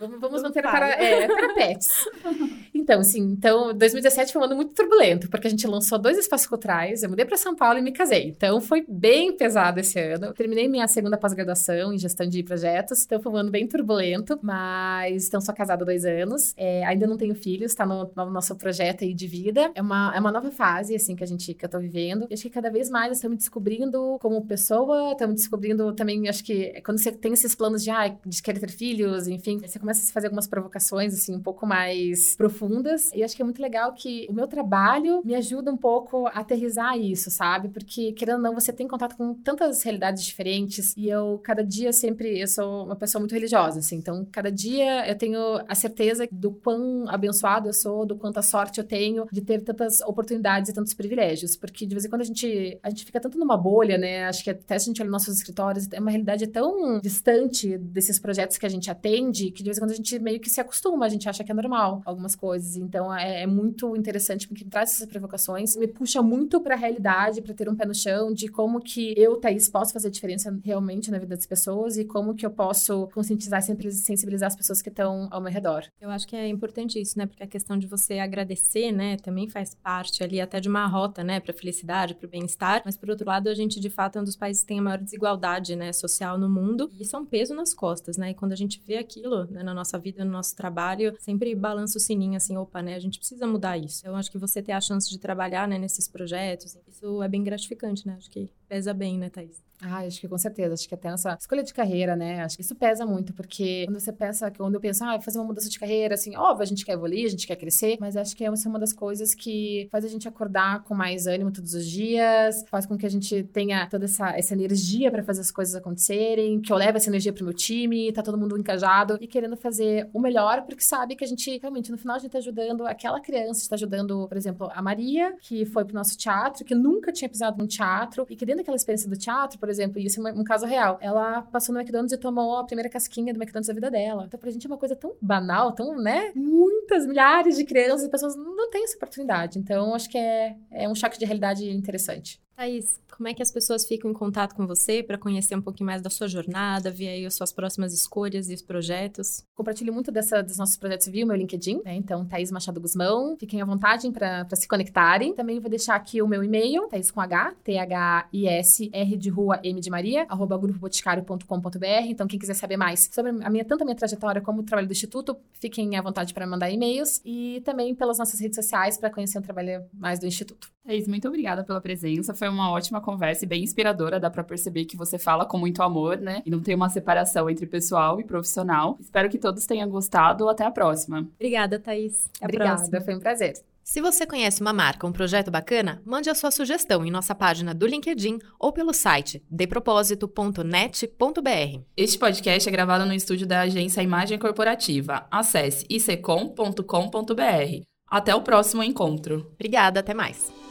Vamos, 0.00 0.20
vamos 0.20 0.42
manter 0.42 0.62
para, 0.62 0.90
é, 0.90 1.26
para 1.26 1.54
pets. 1.54 1.88
Então, 2.86 3.00
assim, 3.00 3.20
então 3.20 3.74
2017 3.74 4.32
foi 4.32 4.40
um 4.40 4.44
ano 4.44 4.54
muito 4.54 4.72
turbulento, 4.72 5.28
porque 5.28 5.48
a 5.48 5.50
gente 5.50 5.66
lançou 5.66 5.98
dois 5.98 6.16
espaços 6.16 6.46
culturais, 6.46 7.02
eu 7.02 7.10
mudei 7.10 7.24
para 7.24 7.36
São 7.36 7.56
Paulo 7.56 7.80
e 7.80 7.82
me 7.82 7.90
casei. 7.90 8.28
Então 8.28 8.60
foi 8.60 8.84
bem 8.86 9.36
pesado 9.36 9.80
esse 9.80 9.98
ano. 9.98 10.32
terminei 10.32 10.68
minha 10.68 10.86
segunda 10.86 11.18
pós-graduação 11.18 11.92
em 11.92 11.98
gestão 11.98 12.28
de 12.28 12.40
projetos, 12.44 13.04
então 13.04 13.20
foi 13.20 13.32
um 13.32 13.36
ano 13.38 13.50
bem 13.50 13.66
turbulento, 13.66 14.38
mas 14.40 15.26
então 15.26 15.40
sou 15.40 15.52
casada 15.52 15.82
há 15.82 15.84
dois 15.84 16.04
anos. 16.04 16.54
É, 16.56 16.84
ainda 16.84 17.08
não 17.08 17.16
tenho 17.16 17.34
filhos, 17.34 17.74
tá 17.74 17.84
no, 17.84 18.08
no, 18.14 18.30
nosso 18.30 18.54
projeto 18.54 19.02
aí 19.02 19.12
de 19.12 19.26
vida. 19.26 19.72
É 19.74 19.82
uma, 19.82 20.14
é 20.14 20.20
uma 20.20 20.30
nova 20.30 20.52
fase, 20.52 20.94
assim, 20.94 21.16
que 21.16 21.24
a 21.24 21.26
gente 21.26 21.54
que 21.54 21.64
eu 21.64 21.68
tô 21.68 21.80
vivendo. 21.80 22.28
E 22.30 22.34
acho 22.34 22.44
que 22.44 22.50
cada 22.50 22.70
vez 22.70 22.88
mais 22.88 23.16
estamos 23.16 23.38
descobrindo 23.38 24.16
como 24.20 24.46
pessoa, 24.46 25.10
estamos 25.10 25.34
descobrindo 25.34 25.92
também, 25.92 26.28
acho 26.28 26.44
que 26.44 26.80
quando 26.84 26.98
você 26.98 27.10
tem 27.10 27.32
esses 27.32 27.52
planos 27.56 27.82
de, 27.82 27.90
ah, 27.90 28.16
de 28.24 28.40
querer 28.40 28.60
ter 28.60 28.70
filhos, 28.70 29.26
enfim, 29.26 29.58
você 29.58 29.76
começa 29.80 30.08
a 30.08 30.12
fazer 30.12 30.28
algumas 30.28 30.46
provocações, 30.46 31.12
assim, 31.12 31.34
um 31.34 31.42
pouco 31.42 31.66
mais 31.66 32.36
profundas. 32.36 32.75
E 33.14 33.22
acho 33.22 33.34
que 33.34 33.42
é 33.42 33.44
muito 33.44 33.60
legal 33.60 33.92
que 33.92 34.26
o 34.28 34.32
meu 34.32 34.46
trabalho 34.46 35.22
me 35.24 35.34
ajuda 35.34 35.72
um 35.72 35.76
pouco 35.76 36.26
a 36.26 36.40
aterrizar 36.40 36.98
isso, 36.98 37.30
sabe? 37.30 37.68
Porque, 37.68 38.12
querendo 38.12 38.36
ou 38.36 38.42
não, 38.42 38.54
você 38.54 38.72
tem 38.72 38.86
contato 38.88 39.16
com 39.16 39.34
tantas 39.34 39.82
realidades 39.82 40.24
diferentes. 40.24 40.94
E 40.96 41.08
eu, 41.08 41.40
cada 41.42 41.62
dia, 41.62 41.92
sempre. 41.92 42.40
Eu 42.40 42.48
sou 42.48 42.84
uma 42.84 42.96
pessoa 42.96 43.20
muito 43.20 43.32
religiosa, 43.32 43.78
assim. 43.78 43.96
Então, 43.96 44.26
cada 44.30 44.50
dia 44.50 45.08
eu 45.08 45.16
tenho 45.16 45.38
a 45.66 45.74
certeza 45.74 46.28
do 46.30 46.52
quão 46.52 47.04
abençoado 47.08 47.68
eu 47.68 47.74
sou, 47.74 48.06
do 48.06 48.16
quanta 48.16 48.42
sorte 48.42 48.78
eu 48.78 48.84
tenho 48.84 49.26
de 49.32 49.40
ter 49.40 49.62
tantas 49.62 50.00
oportunidades 50.02 50.70
e 50.70 50.74
tantos 50.74 50.94
privilégios. 50.94 51.56
Porque, 51.56 51.86
de 51.86 51.94
vez 51.94 52.04
em 52.04 52.08
quando, 52.08 52.22
a 52.22 52.24
gente, 52.24 52.78
a 52.82 52.90
gente 52.90 53.04
fica 53.04 53.20
tanto 53.20 53.38
numa 53.38 53.56
bolha, 53.56 53.98
né? 53.98 54.24
Acho 54.24 54.44
que 54.44 54.50
até 54.50 54.78
se 54.78 54.84
a 54.84 54.88
gente 54.88 55.00
olha 55.02 55.10
nos 55.10 55.22
nossos 55.22 55.38
escritórios, 55.38 55.88
é 55.92 56.00
uma 56.00 56.10
realidade 56.10 56.46
tão 56.46 57.00
distante 57.00 57.78
desses 57.78 58.18
projetos 58.18 58.58
que 58.58 58.66
a 58.66 58.68
gente 58.68 58.90
atende 58.90 59.50
que, 59.50 59.62
de 59.62 59.64
vez 59.64 59.76
em 59.76 59.80
quando, 59.80 59.90
a 59.92 59.94
gente 59.94 60.18
meio 60.18 60.40
que 60.40 60.50
se 60.50 60.60
acostuma, 60.60 61.06
a 61.06 61.08
gente 61.08 61.28
acha 61.28 61.44
que 61.44 61.50
é 61.50 61.54
normal 61.54 62.02
algumas 62.04 62.34
coisas. 62.34 62.65
Então, 62.74 63.14
é, 63.14 63.42
é 63.42 63.46
muito 63.46 63.94
interessante 63.94 64.48
porque 64.48 64.64
traz 64.64 64.92
essas 64.92 65.06
provocações, 65.06 65.76
me 65.76 65.86
puxa 65.86 66.22
muito 66.22 66.60
para 66.60 66.74
a 66.74 66.78
realidade, 66.78 67.42
para 67.42 67.54
ter 67.54 67.68
um 67.68 67.76
pé 67.76 67.86
no 67.86 67.94
chão 67.94 68.32
de 68.32 68.48
como 68.48 68.80
que 68.80 69.14
eu, 69.16 69.36
Thaís, 69.36 69.68
posso 69.68 69.92
fazer 69.92 70.10
diferença 70.10 70.58
realmente 70.64 71.10
na 71.10 71.18
vida 71.18 71.36
das 71.36 71.46
pessoas 71.46 71.96
e 71.96 72.04
como 72.04 72.34
que 72.34 72.44
eu 72.44 72.50
posso 72.50 73.08
conscientizar 73.08 73.60
e 73.60 73.92
sensibilizar 73.92 74.48
as 74.48 74.56
pessoas 74.56 74.80
que 74.82 74.88
estão 74.88 75.28
ao 75.30 75.40
meu 75.40 75.52
redor. 75.52 75.84
Eu 76.00 76.10
acho 76.10 76.26
que 76.26 76.34
é 76.34 76.48
importante 76.48 77.00
isso, 77.00 77.18
né? 77.18 77.26
Porque 77.26 77.42
a 77.42 77.46
questão 77.46 77.76
de 77.78 77.86
você 77.86 78.18
agradecer, 78.18 78.90
né, 78.92 79.16
também 79.18 79.48
faz 79.48 79.74
parte 79.74 80.24
ali 80.24 80.40
até 80.40 80.60
de 80.60 80.68
uma 80.68 80.86
rota, 80.86 81.22
né, 81.22 81.40
para 81.40 81.52
felicidade, 81.52 82.14
para 82.14 82.26
o 82.26 82.30
bem-estar. 82.30 82.82
Mas 82.84 82.96
por 82.96 83.10
outro 83.10 83.26
lado, 83.26 83.48
a 83.48 83.54
gente 83.54 83.78
de 83.78 83.90
fato 83.90 84.18
é 84.18 84.20
um 84.20 84.24
dos 84.24 84.36
países 84.36 84.62
que 84.62 84.68
tem 84.68 84.78
a 84.78 84.82
maior 84.82 84.98
desigualdade, 84.98 85.76
né, 85.76 85.92
social 85.92 86.38
no 86.38 86.48
mundo. 86.48 86.90
E 86.98 87.02
isso 87.02 87.14
é 87.16 87.18
um 87.18 87.26
peso 87.26 87.54
nas 87.54 87.74
costas, 87.74 88.16
né? 88.16 88.30
E 88.30 88.34
quando 88.34 88.52
a 88.52 88.56
gente 88.56 88.82
vê 88.86 88.96
aquilo, 88.96 89.44
né, 89.50 89.62
na 89.62 89.74
nossa 89.74 89.98
vida, 89.98 90.24
no 90.24 90.30
nosso 90.30 90.56
trabalho, 90.56 91.14
sempre 91.20 91.54
balança 91.54 91.98
o 91.98 92.00
sininho 92.00 92.36
assim, 92.36 92.55
opa, 92.56 92.82
né? 92.82 92.94
A 92.94 92.98
gente 92.98 93.18
precisa 93.18 93.46
mudar 93.46 93.76
isso. 93.76 94.06
Eu 94.06 94.14
acho 94.16 94.30
que 94.30 94.38
você 94.38 94.62
ter 94.62 94.72
a 94.72 94.80
chance 94.80 95.08
de 95.08 95.18
trabalhar, 95.18 95.68
né, 95.68 95.78
nesses 95.78 96.08
projetos, 96.08 96.76
isso 96.88 97.22
é 97.22 97.28
bem 97.28 97.42
gratificante, 97.44 98.06
né? 98.06 98.14
Acho 98.16 98.30
que 98.30 98.50
pesa 98.68 98.92
bem, 98.92 99.18
né, 99.18 99.30
Thaís? 99.30 99.66
Ah, 99.82 99.98
acho 100.06 100.20
que 100.20 100.28
com 100.28 100.38
certeza. 100.38 100.74
Acho 100.74 100.88
que 100.88 100.94
até 100.94 101.08
essa 101.08 101.36
escolha 101.38 101.62
de 101.62 101.72
carreira, 101.74 102.16
né? 102.16 102.42
Acho 102.42 102.56
que 102.56 102.62
isso 102.62 102.74
pesa 102.74 103.04
muito, 103.04 103.32
porque 103.34 103.84
quando 103.86 104.00
você 104.00 104.12
pensa, 104.12 104.50
quando 104.50 104.74
eu 104.74 104.80
penso, 104.80 105.04
ah, 105.04 105.20
fazer 105.20 105.38
uma 105.38 105.44
mudança 105.44 105.68
de 105.68 105.78
carreira, 105.78 106.14
assim, 106.14 106.34
óbvio, 106.36 106.62
a 106.62 106.66
gente 106.66 106.84
quer 106.84 106.92
evoluir, 106.92 107.26
a 107.26 107.30
gente 107.30 107.46
quer 107.46 107.56
crescer, 107.56 107.96
mas 108.00 108.16
acho 108.16 108.34
que 108.34 108.44
é 108.44 108.50
uma 108.50 108.78
das 108.78 108.92
coisas 108.92 109.34
que 109.34 109.88
faz 109.90 110.04
a 110.04 110.08
gente 110.08 110.26
acordar 110.26 110.82
com 110.84 110.94
mais 110.94 111.26
ânimo 111.26 111.52
todos 111.52 111.74
os 111.74 111.86
dias, 111.86 112.64
faz 112.68 112.86
com 112.86 112.96
que 112.96 113.04
a 113.04 113.10
gente 113.10 113.42
tenha 113.44 113.86
toda 113.88 114.06
essa, 114.06 114.30
essa 114.36 114.54
energia 114.54 115.10
para 115.10 115.22
fazer 115.22 115.42
as 115.42 115.50
coisas 115.50 115.74
acontecerem, 115.74 116.60
que 116.60 116.72
eu 116.72 116.76
leve 116.76 116.96
essa 116.96 117.10
energia 117.10 117.32
pro 117.32 117.44
meu 117.44 117.54
time, 117.54 118.10
tá 118.12 118.22
todo 118.22 118.38
mundo 118.38 118.58
encajado 118.58 119.18
e 119.20 119.26
querendo 119.26 119.56
fazer 119.56 120.08
o 120.12 120.20
melhor, 120.20 120.62
porque 120.62 120.82
sabe 120.82 121.14
que 121.16 121.24
a 121.24 121.26
gente, 121.26 121.58
realmente, 121.58 121.90
no 121.90 121.98
final, 121.98 122.16
a 122.16 122.18
gente 122.18 122.30
tá 122.30 122.38
ajudando 122.38 122.86
aquela 122.86 123.20
criança, 123.20 123.60
está 123.60 123.74
ajudando, 123.76 124.26
por 124.26 124.36
exemplo, 124.36 124.70
a 124.72 124.80
Maria, 124.80 125.36
que 125.40 125.66
foi 125.66 125.84
pro 125.84 125.94
nosso 125.94 126.16
teatro, 126.16 126.64
que 126.64 126.74
nunca 126.74 127.12
tinha 127.12 127.28
pisado 127.28 127.58
num 127.58 127.66
teatro, 127.66 128.26
e 128.30 128.36
que 128.36 128.46
dentro 128.46 128.55
daquela 128.56 128.76
experiência 128.76 129.08
do 129.08 129.16
teatro, 129.16 129.58
por 129.58 129.68
exemplo, 129.68 129.98
isso 129.98 130.26
é 130.26 130.32
um 130.32 130.44
caso 130.44 130.66
real. 130.66 130.98
Ela 131.00 131.42
passou 131.42 131.74
no 131.74 131.80
McDonald's 131.80 132.12
e 132.12 132.18
tomou 132.18 132.56
a 132.56 132.64
primeira 132.64 132.88
casquinha 132.88 133.32
do 133.32 133.38
McDonald's 133.38 133.68
da 133.68 133.74
vida 133.74 133.90
dela. 133.90 134.24
Então, 134.26 134.38
pra 134.38 134.50
gente 134.50 134.66
é 134.66 134.68
uma 134.68 134.78
coisa 134.78 134.96
tão 134.96 135.14
banal, 135.20 135.72
tão, 135.72 135.96
né? 135.96 136.32
Muitas, 136.34 137.06
milhares 137.06 137.56
de 137.56 137.64
crianças 137.64 138.06
e 138.06 138.10
pessoas 138.10 138.36
não 138.36 138.70
têm 138.70 138.84
essa 138.84 138.96
oportunidade. 138.96 139.58
Então, 139.58 139.94
acho 139.94 140.08
que 140.08 140.18
é, 140.18 140.56
é 140.70 140.88
um 140.88 140.94
choque 140.94 141.18
de 141.18 141.24
realidade 141.24 141.70
interessante. 141.70 142.40
Thaís, 142.56 142.98
como 143.14 143.28
é 143.28 143.34
que 143.34 143.42
as 143.42 143.52
pessoas 143.52 143.86
ficam 143.86 144.10
em 144.10 144.14
contato 144.14 144.54
com 144.54 144.66
você 144.66 145.02
para 145.02 145.18
conhecer 145.18 145.54
um 145.54 145.60
pouquinho 145.60 145.86
mais 145.86 146.00
da 146.00 146.08
sua 146.08 146.26
jornada, 146.26 146.90
ver 146.90 147.08
aí 147.08 147.26
as 147.26 147.34
suas 147.34 147.52
próximas 147.52 147.92
escolhas 147.92 148.48
e 148.48 148.54
os 148.54 148.62
projetos? 148.62 149.44
Compartilho 149.54 149.92
muito 149.92 150.10
dessa, 150.10 150.42
dos 150.42 150.56
nossos 150.56 150.78
projetos 150.78 151.06
via 151.08 151.24
o 151.24 151.28
meu 151.28 151.36
LinkedIn, 151.36 151.82
né? 151.84 151.94
Então, 151.94 152.24
Thaís 152.24 152.50
Machado 152.50 152.80
Guzmão. 152.80 153.36
Fiquem 153.38 153.60
à 153.60 153.64
vontade 153.66 154.10
para 154.10 154.46
se 154.54 154.66
conectarem. 154.66 155.34
Também 155.34 155.60
vou 155.60 155.68
deixar 155.68 155.96
aqui 155.96 156.22
o 156.22 156.26
meu 156.26 156.42
e-mail, 156.42 156.88
Thaís 156.88 157.10
com 157.10 157.20
H, 157.20 157.54
T-H-I-S, 157.62 158.90
R 158.90 159.16
de 159.16 159.28
rua, 159.28 159.60
M 159.62 159.78
de 159.78 159.90
Maria, 159.90 160.24
arroba 160.26 160.56
grupoboticário.com.br. 160.56 162.06
Então, 162.06 162.26
quem 162.26 162.38
quiser 162.38 162.54
saber 162.54 162.78
mais 162.78 163.10
sobre 163.12 163.32
a 163.32 163.50
minha, 163.50 163.66
tanto 163.66 163.82
a 163.82 163.84
minha 163.84 163.96
trajetória 163.96 164.40
como 164.40 164.62
o 164.62 164.64
trabalho 164.64 164.88
do 164.88 164.92
Instituto, 164.92 165.36
fiquem 165.60 165.94
à 165.96 166.00
vontade 166.00 166.32
para 166.32 166.46
mandar 166.46 166.70
e-mails. 166.70 167.20
E 167.22 167.60
também 167.66 167.94
pelas 167.94 168.18
nossas 168.18 168.40
redes 168.40 168.56
sociais 168.56 168.96
para 168.96 169.10
conhecer 169.10 169.38
o 169.38 169.42
trabalho 169.42 169.84
mais 169.92 170.18
do 170.18 170.26
Instituto. 170.26 170.75
Thaís, 170.86 171.08
muito 171.08 171.26
obrigada 171.26 171.64
pela 171.64 171.80
presença. 171.80 172.32
Foi 172.32 172.48
uma 172.48 172.70
ótima 172.70 173.00
conversa 173.00 173.44
e 173.44 173.48
bem 173.48 173.64
inspiradora. 173.64 174.20
Dá 174.20 174.30
para 174.30 174.44
perceber 174.44 174.84
que 174.84 174.96
você 174.96 175.18
fala 175.18 175.44
com 175.44 175.58
muito 175.58 175.82
amor, 175.82 176.18
né? 176.18 176.42
E 176.46 176.50
não 176.50 176.60
tem 176.60 176.76
uma 176.76 176.88
separação 176.88 177.50
entre 177.50 177.66
pessoal 177.66 178.20
e 178.20 178.24
profissional. 178.24 178.96
Espero 179.00 179.28
que 179.28 179.36
todos 179.36 179.66
tenham 179.66 179.90
gostado. 179.90 180.48
Até 180.48 180.64
a 180.64 180.70
próxima. 180.70 181.28
Obrigada, 181.34 181.80
Thaís. 181.80 182.30
Até 182.36 182.44
Obrigada, 182.44 182.76
próxima. 182.76 183.00
foi 183.00 183.16
um 183.16 183.20
prazer. 183.20 183.54
Se 183.82 184.00
você 184.00 184.26
conhece 184.26 184.60
uma 184.60 184.72
marca, 184.72 185.06
um 185.06 185.12
projeto 185.12 185.50
bacana, 185.50 186.02
mande 186.04 186.28
a 186.28 186.34
sua 186.34 186.50
sugestão 186.50 187.04
em 187.04 187.10
nossa 187.10 187.34
página 187.34 187.72
do 187.72 187.86
LinkedIn 187.86 188.38
ou 188.58 188.72
pelo 188.72 188.92
site 188.92 189.42
depropósito.net.br. 189.48 191.80
Este 191.96 192.18
podcast 192.18 192.68
é 192.68 192.72
gravado 192.72 193.06
no 193.06 193.14
estúdio 193.14 193.46
da 193.46 193.60
agência 193.60 194.02
Imagem 194.02 194.38
Corporativa. 194.38 195.26
Acesse 195.30 195.86
icom.com.br. 195.88 197.82
Até 198.08 198.34
o 198.34 198.42
próximo 198.42 198.82
encontro. 198.82 199.50
Obrigada, 199.54 200.00
até 200.00 200.14
mais. 200.14 200.65